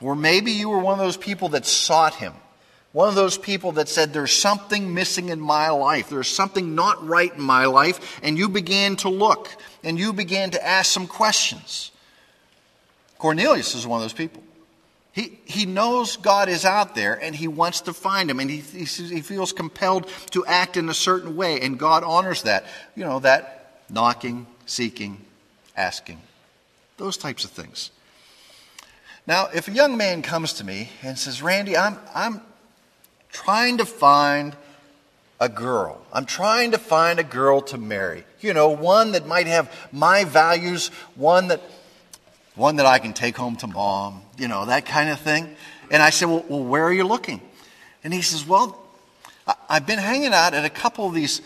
Or 0.00 0.14
maybe 0.14 0.52
you 0.52 0.68
were 0.68 0.78
one 0.78 0.92
of 0.92 1.04
those 1.04 1.16
people 1.16 1.50
that 1.50 1.66
sought 1.66 2.14
him 2.16 2.32
one 2.92 3.08
of 3.08 3.14
those 3.14 3.36
people 3.36 3.72
that 3.72 3.88
said, 3.88 4.12
There's 4.12 4.32
something 4.32 4.94
missing 4.94 5.28
in 5.28 5.40
my 5.40 5.70
life. 5.70 6.08
There's 6.08 6.28
something 6.28 6.74
not 6.74 7.06
right 7.06 7.32
in 7.32 7.40
my 7.40 7.66
life. 7.66 8.18
And 8.22 8.38
you 8.38 8.48
began 8.48 8.96
to 8.96 9.08
look 9.08 9.50
and 9.84 9.98
you 9.98 10.12
began 10.12 10.50
to 10.52 10.66
ask 10.66 10.90
some 10.90 11.06
questions. 11.06 11.90
Cornelius 13.18 13.74
is 13.74 13.86
one 13.86 14.00
of 14.00 14.04
those 14.04 14.12
people. 14.12 14.42
He, 15.12 15.38
he 15.44 15.66
knows 15.66 16.16
God 16.16 16.48
is 16.48 16.64
out 16.64 16.94
there 16.94 17.14
and 17.20 17.34
he 17.34 17.48
wants 17.48 17.80
to 17.82 17.92
find 17.92 18.30
him 18.30 18.38
and 18.38 18.48
he, 18.48 18.58
he, 18.60 18.84
he 18.84 19.20
feels 19.20 19.52
compelled 19.52 20.06
to 20.30 20.46
act 20.46 20.76
in 20.76 20.88
a 20.88 20.94
certain 20.94 21.34
way 21.34 21.60
and 21.60 21.76
God 21.78 22.04
honors 22.04 22.42
that. 22.42 22.64
You 22.94 23.04
know, 23.04 23.18
that 23.20 23.72
knocking, 23.90 24.46
seeking, 24.66 25.18
asking, 25.76 26.20
those 26.98 27.16
types 27.16 27.44
of 27.44 27.50
things. 27.50 27.90
Now, 29.26 29.48
if 29.52 29.66
a 29.66 29.72
young 29.72 29.96
man 29.96 30.22
comes 30.22 30.52
to 30.54 30.64
me 30.64 30.90
and 31.02 31.18
says, 31.18 31.42
Randy, 31.42 31.76
I'm, 31.76 31.98
I'm, 32.14 32.40
trying 33.30 33.78
to 33.78 33.84
find 33.84 34.56
a 35.40 35.48
girl. 35.48 36.00
I'm 36.12 36.24
trying 36.24 36.72
to 36.72 36.78
find 36.78 37.18
a 37.18 37.24
girl 37.24 37.60
to 37.62 37.78
marry. 37.78 38.24
You 38.40 38.54
know, 38.54 38.70
one 38.70 39.12
that 39.12 39.26
might 39.26 39.46
have 39.46 39.72
my 39.92 40.24
values, 40.24 40.88
one 41.14 41.48
that 41.48 41.60
one 42.54 42.76
that 42.76 42.86
I 42.86 42.98
can 42.98 43.12
take 43.12 43.36
home 43.36 43.54
to 43.56 43.68
mom, 43.68 44.20
you 44.36 44.48
know, 44.48 44.66
that 44.66 44.84
kind 44.84 45.10
of 45.10 45.20
thing. 45.20 45.48
And 45.92 46.02
I 46.02 46.10
said, 46.10 46.26
well, 46.26 46.44
well 46.48 46.64
where 46.64 46.82
are 46.82 46.92
you 46.92 47.04
looking? 47.06 47.40
And 48.02 48.12
he 48.12 48.20
says, 48.20 48.44
well, 48.44 48.82
I've 49.68 49.86
been 49.86 50.00
hanging 50.00 50.32
out 50.34 50.54
at 50.54 50.64
a 50.64 50.70
couple 50.70 51.06
of 51.06 51.14
these 51.14 51.40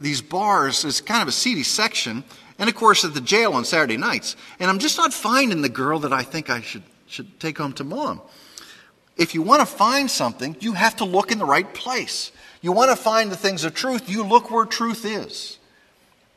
these 0.00 0.22
bars. 0.22 0.84
It's 0.84 1.00
kind 1.02 1.20
of 1.22 1.28
a 1.28 1.32
seedy 1.32 1.62
section, 1.64 2.24
and 2.58 2.68
of 2.68 2.74
course 2.74 3.04
at 3.04 3.14
the 3.14 3.20
jail 3.20 3.52
on 3.52 3.64
Saturday 3.66 3.96
nights. 3.98 4.36
And 4.58 4.70
I'm 4.70 4.78
just 4.78 4.96
not 4.98 5.12
finding 5.12 5.60
the 5.62 5.68
girl 5.68 5.98
that 6.00 6.12
I 6.12 6.22
think 6.22 6.48
I 6.50 6.62
should 6.62 6.82
should 7.06 7.38
take 7.38 7.58
home 7.58 7.74
to 7.74 7.84
mom. 7.84 8.22
If 9.18 9.34
you 9.34 9.42
want 9.42 9.60
to 9.60 9.66
find 9.66 10.08
something, 10.08 10.56
you 10.60 10.72
have 10.74 10.96
to 10.96 11.04
look 11.04 11.32
in 11.32 11.38
the 11.38 11.44
right 11.44 11.72
place. 11.74 12.30
You 12.62 12.70
want 12.70 12.90
to 12.96 12.96
find 12.96 13.30
the 13.32 13.36
things 13.36 13.64
of 13.64 13.74
truth, 13.74 14.08
you 14.08 14.22
look 14.22 14.50
where 14.50 14.64
truth 14.64 15.04
is. 15.04 15.58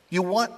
You 0.09 0.23
want 0.23 0.51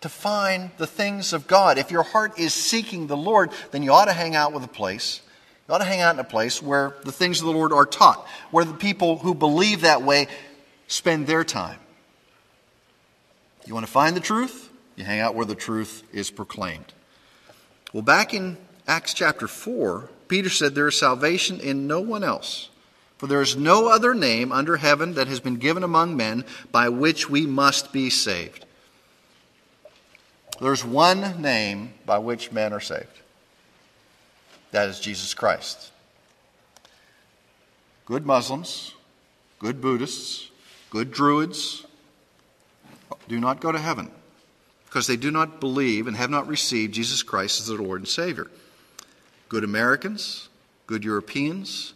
to 0.00 0.08
find 0.08 0.70
the 0.78 0.86
things 0.86 1.32
of 1.34 1.46
God. 1.46 1.76
If 1.78 1.90
your 1.90 2.02
heart 2.02 2.38
is 2.38 2.52
seeking 2.54 3.06
the 3.06 3.16
Lord, 3.18 3.50
then 3.70 3.82
you 3.82 3.92
ought 3.92 4.06
to 4.06 4.12
hang 4.14 4.34
out 4.34 4.52
with 4.54 4.64
a 4.64 4.68
place. 4.68 5.20
You 5.68 5.74
ought 5.74 5.78
to 5.78 5.84
hang 5.84 6.00
out 6.00 6.14
in 6.14 6.20
a 6.20 6.24
place 6.24 6.62
where 6.62 6.94
the 7.04 7.12
things 7.12 7.40
of 7.40 7.46
the 7.46 7.52
Lord 7.52 7.72
are 7.72 7.84
taught, 7.86 8.26
where 8.50 8.64
the 8.64 8.72
people 8.74 9.18
who 9.18 9.34
believe 9.34 9.82
that 9.82 10.02
way 10.02 10.28
spend 10.88 11.26
their 11.26 11.44
time. 11.44 11.78
You 13.66 13.74
want 13.74 13.84
to 13.84 13.92
find 13.92 14.16
the 14.16 14.20
truth? 14.20 14.70
You 14.96 15.04
hang 15.04 15.20
out 15.20 15.34
where 15.34 15.44
the 15.46 15.54
truth 15.56 16.02
is 16.12 16.30
proclaimed. 16.30 16.94
Well, 17.92 18.02
back 18.02 18.32
in 18.32 18.56
Acts 18.88 19.12
chapter 19.12 19.48
4, 19.48 20.08
Peter 20.28 20.48
said, 20.50 20.74
There 20.74 20.88
is 20.88 20.98
salvation 20.98 21.60
in 21.60 21.86
no 21.86 22.00
one 22.00 22.24
else, 22.24 22.68
for 23.18 23.26
there 23.26 23.42
is 23.42 23.56
no 23.56 23.88
other 23.88 24.14
name 24.14 24.52
under 24.52 24.76
heaven 24.76 25.14
that 25.14 25.28
has 25.28 25.40
been 25.40 25.56
given 25.56 25.82
among 25.82 26.16
men 26.16 26.44
by 26.72 26.88
which 26.88 27.30
we 27.30 27.46
must 27.46 27.92
be 27.92 28.10
saved. 28.10 28.64
There's 30.60 30.84
one 30.84 31.40
name 31.42 31.92
by 32.06 32.18
which 32.18 32.50
men 32.52 32.72
are 32.72 32.80
saved 32.80 33.06
that 34.72 34.88
is 34.88 34.98
Jesus 35.00 35.32
Christ. 35.34 35.90
Good 38.04 38.26
Muslims, 38.26 38.94
good 39.58 39.80
Buddhists, 39.80 40.50
good 40.90 41.10
Druids 41.12 41.84
do 43.28 43.38
not 43.40 43.60
go 43.60 43.70
to 43.72 43.78
heaven 43.78 44.10
because 44.86 45.06
they 45.06 45.16
do 45.16 45.30
not 45.30 45.60
believe 45.60 46.06
and 46.06 46.16
have 46.16 46.30
not 46.30 46.46
received 46.48 46.94
Jesus 46.94 47.22
Christ 47.22 47.60
as 47.60 47.66
their 47.68 47.78
Lord 47.78 48.00
and 48.00 48.08
Savior 48.08 48.48
good 49.48 49.64
Americans, 49.64 50.48
good 50.86 51.04
Europeans, 51.04 51.94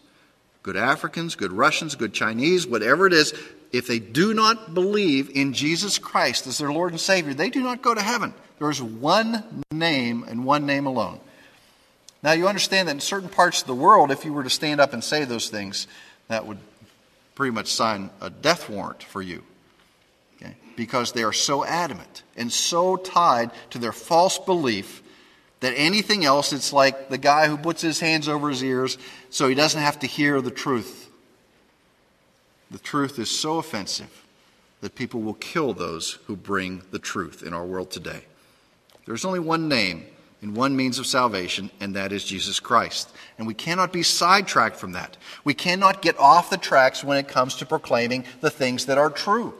good 0.63 0.77
Africans, 0.77 1.35
good 1.35 1.53
Russians, 1.53 1.95
good 1.95 2.13
Chinese, 2.13 2.67
whatever 2.67 3.07
it 3.07 3.13
is, 3.13 3.35
if 3.73 3.87
they 3.87 3.99
do 3.99 4.35
not 4.35 4.75
believe 4.75 5.31
in 5.31 5.53
Jesus 5.53 5.99
Christ 5.99 6.47
as 6.47 6.59
their 6.59 6.73
Lord 6.73 6.91
and 6.93 7.01
Savior, 7.01 7.35
they 7.35 7.51
do 7.51 7.63
not 7.63 7.83
go 7.83 7.95
to 7.95 8.03
heaven. 8.03 8.35
There 8.59 8.71
is 8.71 8.83
one 8.83 9.63
name 9.73 10.25
and 10.25 10.45
one 10.45 10.67
name 10.67 10.87
alone. 10.87 11.21
Now, 12.23 12.33
you 12.33 12.49
understand 12.49 12.89
that 12.89 12.93
in 12.93 13.01
certain 13.01 13.31
parts 13.31 13.63
of 13.63 13.67
the 13.67 13.75
world, 13.75 14.11
if 14.11 14.25
you 14.25 14.33
were 14.33 14.45
to 14.45 14.51
stand 14.51 14.81
up 14.81 14.93
and 14.93 15.03
say 15.03 15.25
those 15.25 15.49
things, 15.49 15.87
that 16.29 16.47
would 16.47 16.59
pretty 17.35 17.53
much 17.53 17.69
sign 17.73 18.11
a 18.21 18.29
death 18.29 18.69
warrant 18.69 19.03
for 19.03 19.23
you. 19.23 19.43
Okay? 20.37 20.55
Because 20.77 21.13
they 21.13 21.23
are 21.25 21.33
so 21.33 21.65
adamant 21.65 22.23
and 22.37 22.53
so 22.53 22.97
tied 22.97 23.51
to 23.71 23.79
their 23.79 23.93
false 23.93 24.39
belief 24.39 25.03
that 25.61 25.75
anything 25.77 26.25
else, 26.25 26.53
it's 26.53 26.73
like 26.73 27.09
the 27.11 27.19
guy 27.19 27.47
who 27.47 27.57
puts 27.57 27.83
his 27.83 28.01
hands 28.01 28.29
over 28.29 28.49
his 28.49 28.65
ears 28.65 28.99
so 29.29 29.47
he 29.49 29.55
doesn't 29.55 29.81
have 29.81 29.99
to 30.01 30.07
hear 30.07 30.41
the 30.41 30.51
truth. 30.51 31.09
The 32.71 32.79
truth 32.79 33.19
is 33.19 33.31
so 33.31 33.59
offensive 33.59 34.25
that 34.81 34.95
people 34.95 35.21
will 35.21 35.35
kill 35.35 35.75
those 35.75 36.13
who 36.27 36.37
bring 36.37 36.83
the 36.91 36.99
truth 36.99 37.43
in 37.43 37.53
our 37.53 37.65
world 37.67 37.91
today. 37.91 38.23
There's 39.07 39.25
only 39.27 39.41
one 39.41 39.69
name 39.69 40.07
and 40.41 40.57
one 40.57 40.75
means 40.75 40.99
of 40.99 41.05
salvation, 41.07 41.71
and 41.81 41.95
that 41.97 42.13
is 42.13 42.25
Jesus 42.25 42.61
Christ. 42.61 43.11
And 43.37 43.47
we 43.47 43.53
cannot 43.53 43.93
be 43.93 44.03
sidetracked 44.03 44.77
from 44.77 44.93
that. 44.93 45.19
We 45.45 45.53
cannot 45.53 46.01
get 46.01 46.19
off 46.19 46.49
the 46.49 46.57
tracks 46.57 47.05
when 47.05 47.19
it 47.19 47.29
comes 47.29 47.57
to 47.57 47.67
proclaiming 47.67 48.25
the 48.41 48.49
things 48.49 48.87
that 48.87 48.97
are 48.97 49.11
true. 49.11 49.53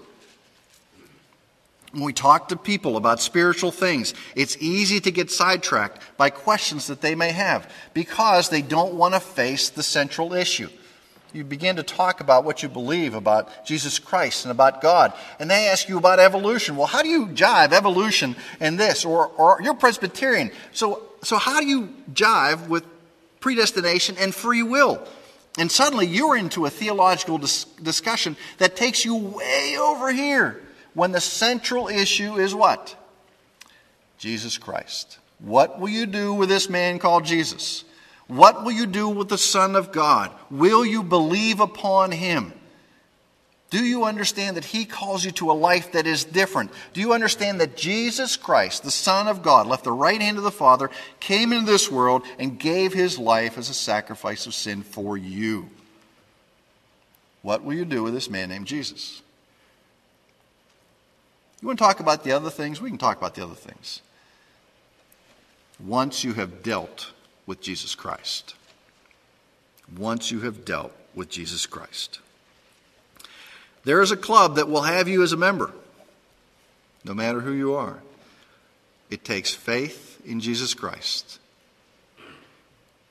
When 1.93 2.05
we 2.05 2.13
talk 2.13 2.51
to 2.51 2.57
people 2.57 2.97
about 2.97 3.21
spiritual 3.21 3.73
things, 3.73 4.15
it's 4.37 4.57
easy 4.61 5.01
to 5.01 5.11
get 5.11 5.29
sidetracked 5.31 6.01
by 6.17 6.31
questions 6.31 6.87
that 6.87 7.01
they 7.01 7.17
may 7.17 7.33
have 7.33 7.69
because 7.95 8.49
they 8.49 8.63
don't 8.63 8.95
want 8.95 9.15
to 9.15 9.21
face 9.21 9.71
the 9.71 9.83
central 9.83 10.33
issue. 10.33 10.69
You 11.33 11.43
begin 11.43 11.77
to 11.77 11.83
talk 11.83 12.21
about 12.21 12.45
what 12.45 12.63
you 12.63 12.69
believe 12.69 13.15
about 13.15 13.65
Jesus 13.67 13.99
Christ 13.99 14.45
and 14.45 14.53
about 14.53 14.81
God, 14.81 15.13
and 15.41 15.51
they 15.51 15.69
ask 15.69 15.89
you 15.89 15.99
about 15.99 16.21
evolution. 16.21 16.77
Well, 16.77 16.87
how 16.87 17.03
do 17.03 17.09
you 17.09 17.27
jive 17.27 17.73
evolution 17.73 18.37
and 18.61 18.79
this? 18.79 19.05
Or, 19.05 19.27
or 19.27 19.61
you're 19.63 19.75
Presbyterian, 19.75 20.53
so, 20.73 21.03
so 21.23 21.39
how 21.39 21.59
do 21.61 21.67
you 21.67 21.93
jive 22.13 22.69
with 22.69 22.85
predestination 23.41 24.17
and 24.19 24.33
free 24.33 24.63
will? 24.63 25.05
And 25.59 25.71
suddenly 25.73 26.07
you're 26.07 26.37
into 26.37 26.67
a 26.67 26.71
theological 26.71 27.39
dis- 27.39 27.65
discussion 27.83 28.37
that 28.59 28.77
takes 28.77 29.05
you 29.05 29.17
way 29.17 29.77
over 29.77 30.13
here 30.13 30.61
when 31.01 31.13
the 31.13 31.21
central 31.23 31.89
issue 31.89 32.37
is 32.37 32.55
what? 32.55 32.95
Jesus 34.19 34.59
Christ. 34.59 35.19
What 35.39 35.81
will 35.81 35.89
you 35.89 36.05
do 36.05 36.35
with 36.35 36.51
this 36.51 36.69
man 36.69 36.99
called 36.99 37.25
Jesus? 37.25 37.85
What 38.27 38.65
will 38.65 38.73
you 38.73 38.85
do 38.85 39.09
with 39.09 39.31
the 39.31 39.39
Son 39.39 39.77
of 39.77 39.93
God? 39.93 40.31
Will 40.51 40.85
you 40.85 41.03
believe 41.03 41.59
upon 41.59 42.13
him? 42.13 42.53
Do 43.71 43.83
you 43.83 44.05
understand 44.05 44.59
that 44.59 44.67
he 44.67 44.85
calls 44.85 45.25
you 45.25 45.31
to 45.33 45.51
a 45.51 45.55
life 45.57 45.93
that 45.93 46.07
is 46.07 46.25
different? 46.25 46.71
Do 46.93 47.01
you 47.01 47.15
understand 47.15 47.63
that 47.63 47.79
Jesus 47.79 48.37
Christ, 48.37 48.83
the 48.83 48.91
Son 48.91 49.27
of 49.27 49.43
God, 49.43 49.67
left 49.67 49.85
the 49.85 49.93
right 49.93 50.21
hand 50.21 50.37
of 50.37 50.45
the 50.45 50.51
Father, 50.51 50.91
came 51.19 51.55
into 51.55 51.65
this 51.65 51.91
world, 51.91 52.25
and 52.39 52.59
gave 52.59 52.93
his 52.93 53.19
life 53.19 53.57
as 53.57 53.71
a 53.71 53.75
sacrifice 53.75 54.45
of 54.45 54.53
sin 54.53 54.83
for 54.83 55.17
you? 55.17 55.71
What 57.41 57.65
will 57.65 57.73
you 57.73 57.87
do 57.87 58.03
with 58.03 58.13
this 58.13 58.29
man 58.29 58.51
named 58.51 58.67
Jesus? 58.67 59.23
You 61.61 61.67
want 61.67 61.79
to 61.79 61.85
talk 61.85 62.01
about 62.01 62.25
the 62.25 62.33
other 62.33 62.51
things? 62.51 62.81
We 62.81 62.89
can 62.89 62.99
talk 62.99 63.19
about 63.19 63.35
the 63.35 63.45
other 63.45 63.55
things. 63.55 64.01
Once 65.85 66.25
you 66.25 66.35
have 66.35 66.63
dealt 66.63 67.13
with 67.47 67.61
Jesus 67.61 67.95
Christ, 67.95 68.55
once 69.97 70.31
you 70.31 70.41
have 70.41 70.65
dealt 70.65 70.93
with 71.15 71.29
Jesus 71.29 71.67
Christ, 71.67 72.21
there 73.85 74.01
is 74.01 74.11
a 74.11 74.17
club 74.17 74.57
that 74.57 74.69
will 74.69 74.83
have 74.83 75.09
you 75.09 75.23
as 75.23 75.33
a 75.33 75.37
member, 75.37 75.73
no 77.05 77.13
matter 77.15 77.41
who 77.41 77.53
you 77.53 77.75
are. 77.75 78.03
It 79.11 79.25
takes 79.25 79.53
faith 79.53 80.21
in 80.25 80.41
Jesus 80.41 80.73
Christ. 80.75 81.39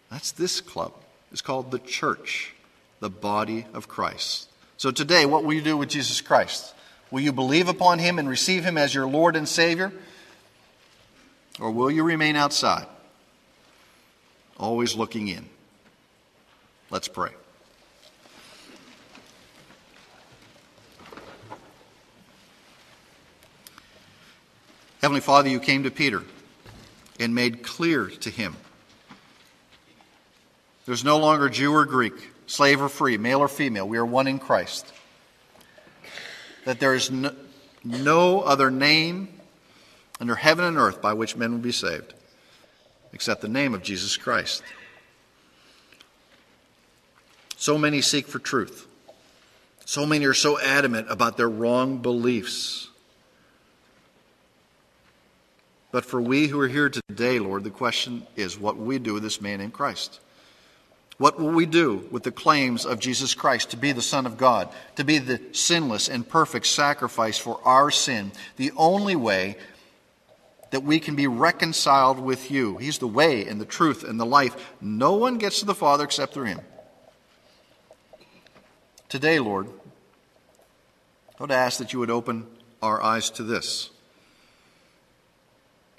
That's 0.10 0.32
this 0.32 0.62
club. 0.62 0.94
It's 1.32 1.42
called 1.42 1.70
the 1.72 1.80
church, 1.80 2.54
the 3.00 3.10
body 3.10 3.66
of 3.74 3.88
Christ. 3.88 4.48
So 4.78 4.90
today, 4.92 5.26
what 5.28 5.44
will 5.44 5.54
you 5.54 5.62
do 5.62 5.78
with 5.78 5.90
Jesus 5.90 6.22
Christ? 6.22 6.74
Will 7.12 7.22
you 7.22 7.32
believe 7.32 7.68
upon 7.68 7.98
him 8.00 8.20
and 8.20 8.30
receive 8.30 8.64
him 8.64 8.78
as 8.78 8.94
your 8.94 9.08
Lord 9.08 9.36
and 9.36 9.48
Savior? 9.48 9.92
Or 11.60 11.72
will 11.72 11.90
you 11.92 12.04
remain 12.04 12.36
outside, 12.36 12.86
always 14.60 14.96
looking 14.96 15.28
in? 15.28 15.46
Let's 16.92 17.08
pray. 17.08 17.32
Heavenly 25.02 25.22
Father, 25.22 25.50
you 25.50 25.60
came 25.60 25.84
to 25.84 25.92
Peter 25.92 26.24
and 27.20 27.34
made 27.34 27.64
clear 27.64 28.08
to 28.08 28.30
him 28.30 28.56
there's 30.86 31.04
no 31.04 31.20
longer 31.20 31.50
Jew 31.50 31.74
or 31.74 31.86
Greek, 31.86 32.14
slave 32.48 32.82
or 32.82 32.90
free, 32.90 33.16
male 33.18 33.40
or 33.42 33.48
female. 33.48 33.88
We 33.88 33.98
are 34.00 34.06
one 34.06 34.26
in 34.28 34.40
Christ 34.40 34.92
that 36.66 36.80
there 36.80 36.94
is 36.96 37.12
no, 37.12 37.34
no 37.84 38.42
other 38.42 38.72
name 38.72 39.30
under 40.20 40.36
heaven 40.36 40.66
and 40.66 40.78
earth 40.78 41.02
by 41.02 41.14
which 41.14 41.36
men 41.36 41.52
will 41.52 41.60
be 41.60 41.72
saved 41.72 42.14
except 43.14 43.42
the 43.42 43.48
name 43.48 43.74
of 43.74 43.82
Jesus 43.82 44.18
Christ. 44.18 44.62
So 47.56 47.78
many 47.78 48.02
seek 48.02 48.28
for 48.28 48.40
truth. 48.40 48.88
So 49.86 50.06
many 50.06 50.26
are 50.26 50.34
so 50.36 50.60
adamant 50.60 51.08
about 51.10 51.36
their 51.36 51.50
wrong 51.50 51.98
beliefs. 51.98 52.90
But 55.92 56.06
for 56.06 56.22
we 56.22 56.48
who 56.48 56.60
are 56.60 56.68
here 56.68 56.90
today, 56.90 57.40
Lord, 57.40 57.64
the 57.64 57.72
question 57.72 58.28
is 58.36 58.60
what 58.60 58.78
we 58.78 59.00
do 59.00 59.16
with 59.16 59.24
this 59.24 59.42
man 59.42 59.60
in 59.60 59.72
Christ. 59.72 60.20
What 61.20 61.38
will 61.38 61.52
we 61.52 61.66
do 61.66 62.08
with 62.12 62.24
the 62.24 62.32
claims 62.32 62.86
of 62.86 62.98
Jesus 63.02 63.34
Christ 63.34 63.72
to 63.72 63.78
be 63.78 63.92
the 63.92 64.02
Son 64.02 64.26
of 64.26 64.38
God, 64.38 64.70
to 64.96 65.04
be 65.04 65.18
the 65.18 65.42
sinless 65.52 66.08
and 66.08 66.28
perfect 66.28 66.66
sacrifice 66.66 67.38
for 67.38 67.60
our 67.66 67.92
sin, 67.92 68.32
the 68.56 68.72
only 68.78 69.18
way 69.18 69.58
that 70.72 70.84
we 70.84 70.98
can 70.98 71.16
be 71.18 71.28
reconciled 71.28 72.20
with 72.20 72.50
you? 72.50 72.78
He's 72.78 73.00
the 73.00 73.08
way 73.08 73.46
and 73.46 73.60
the 73.60 73.66
truth 73.66 74.06
and 74.06 74.18
the 74.18 74.26
life. 74.26 74.72
No 74.80 75.14
one 75.16 75.38
gets 75.40 75.60
to 75.60 75.66
the 75.66 75.76
Father 75.76 76.06
except 76.06 76.34
through 76.34 76.46
Him. 76.46 76.62
Today, 79.10 79.40
Lord, 79.40 79.68
I 81.38 81.44
would 81.44 81.52
ask 81.52 81.80
that 81.80 81.92
you 81.92 82.00
would 82.00 82.12
open 82.12 82.48
our 82.82 83.02
eyes 83.04 83.30
to 83.32 83.44
this. 83.44 83.90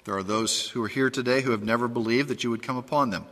There 0.05 0.17
are 0.17 0.23
those 0.23 0.69
who 0.71 0.83
are 0.83 0.87
here 0.87 1.11
today 1.11 1.41
who 1.43 1.51
have 1.51 1.61
never 1.61 1.87
believed 1.87 2.27
that 2.29 2.43
you 2.43 2.49
would 2.49 2.63
come 2.63 2.77
upon 2.77 3.11
them 3.11 3.25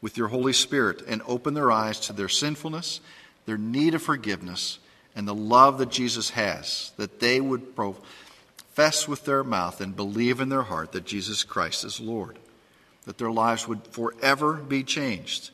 with 0.00 0.16
your 0.16 0.28
Holy 0.28 0.52
Spirit 0.52 1.02
and 1.06 1.22
open 1.26 1.54
their 1.54 1.72
eyes 1.72 2.00
to 2.00 2.12
their 2.12 2.28
sinfulness, 2.28 3.00
their 3.46 3.58
need 3.58 3.94
of 3.94 4.02
forgiveness, 4.02 4.78
and 5.14 5.26
the 5.26 5.34
love 5.34 5.78
that 5.78 5.90
Jesus 5.90 6.30
has, 6.30 6.92
that 6.98 7.20
they 7.20 7.40
would 7.40 7.74
profess 7.74 9.08
with 9.08 9.24
their 9.24 9.42
mouth 9.42 9.80
and 9.80 9.96
believe 9.96 10.40
in 10.40 10.48
their 10.48 10.62
heart 10.62 10.92
that 10.92 11.06
Jesus 11.06 11.44
Christ 11.44 11.84
is 11.84 12.00
Lord, 12.00 12.38
that 13.04 13.18
their 13.18 13.30
lives 13.30 13.66
would 13.66 13.86
forever 13.88 14.54
be 14.54 14.82
changed. 14.84 15.50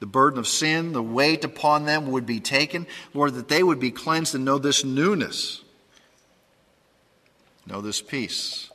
The 0.00 0.06
burden 0.06 0.38
of 0.38 0.46
sin, 0.46 0.92
the 0.92 1.02
weight 1.02 1.44
upon 1.44 1.84
them 1.84 2.12
would 2.12 2.24
be 2.24 2.38
taken. 2.40 2.86
Lord, 3.12 3.34
that 3.34 3.48
they 3.48 3.62
would 3.64 3.80
be 3.80 3.90
cleansed 3.90 4.34
and 4.34 4.44
know 4.44 4.58
this 4.58 4.84
newness, 4.84 5.60
know 7.66 7.80
this 7.82 8.00
peace, 8.00 8.70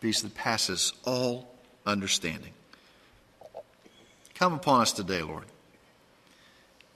peace 0.00 0.20
that 0.20 0.34
passes 0.34 0.92
all 1.04 1.48
understanding. 1.86 2.52
Come 4.42 4.54
upon 4.54 4.80
us 4.80 4.90
today, 4.92 5.22
Lord. 5.22 5.44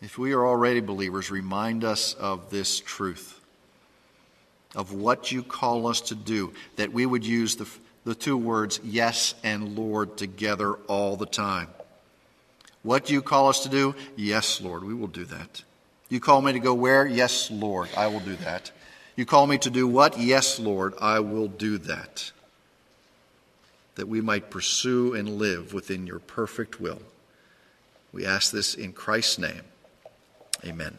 If 0.02 0.18
we 0.18 0.32
are 0.32 0.44
already 0.44 0.80
believers, 0.80 1.30
remind 1.30 1.84
us 1.84 2.12
of 2.14 2.50
this 2.50 2.80
truth, 2.80 3.38
of 4.74 4.92
what 4.92 5.30
you 5.30 5.44
call 5.44 5.86
us 5.86 6.00
to 6.00 6.16
do, 6.16 6.52
that 6.74 6.92
we 6.92 7.06
would 7.06 7.24
use 7.24 7.54
the, 7.54 7.68
the 8.02 8.16
two 8.16 8.36
words 8.36 8.80
yes 8.82 9.36
and 9.44 9.78
Lord 9.78 10.16
together 10.16 10.72
all 10.88 11.14
the 11.16 11.24
time. 11.24 11.68
What 12.82 13.04
do 13.06 13.12
you 13.12 13.22
call 13.22 13.48
us 13.48 13.62
to 13.62 13.68
do? 13.68 13.94
Yes, 14.16 14.60
Lord, 14.60 14.82
we 14.82 14.92
will 14.92 15.06
do 15.06 15.24
that. 15.26 15.62
You 16.08 16.18
call 16.18 16.42
me 16.42 16.52
to 16.52 16.58
go 16.58 16.74
where? 16.74 17.06
Yes, 17.06 17.48
Lord, 17.48 17.88
I 17.96 18.08
will 18.08 18.18
do 18.18 18.34
that. 18.38 18.72
You 19.14 19.24
call 19.24 19.46
me 19.46 19.58
to 19.58 19.70
do 19.70 19.86
what? 19.86 20.18
Yes, 20.18 20.58
Lord, 20.58 20.94
I 21.00 21.20
will 21.20 21.46
do 21.46 21.78
that. 21.78 22.32
That 23.94 24.08
we 24.08 24.20
might 24.20 24.50
pursue 24.50 25.14
and 25.14 25.38
live 25.38 25.72
within 25.72 26.08
your 26.08 26.18
perfect 26.18 26.80
will. 26.80 27.00
We 28.16 28.24
ask 28.24 28.50
this 28.50 28.74
in 28.74 28.94
Christ's 28.94 29.38
name. 29.40 29.60
Amen. 30.64 30.96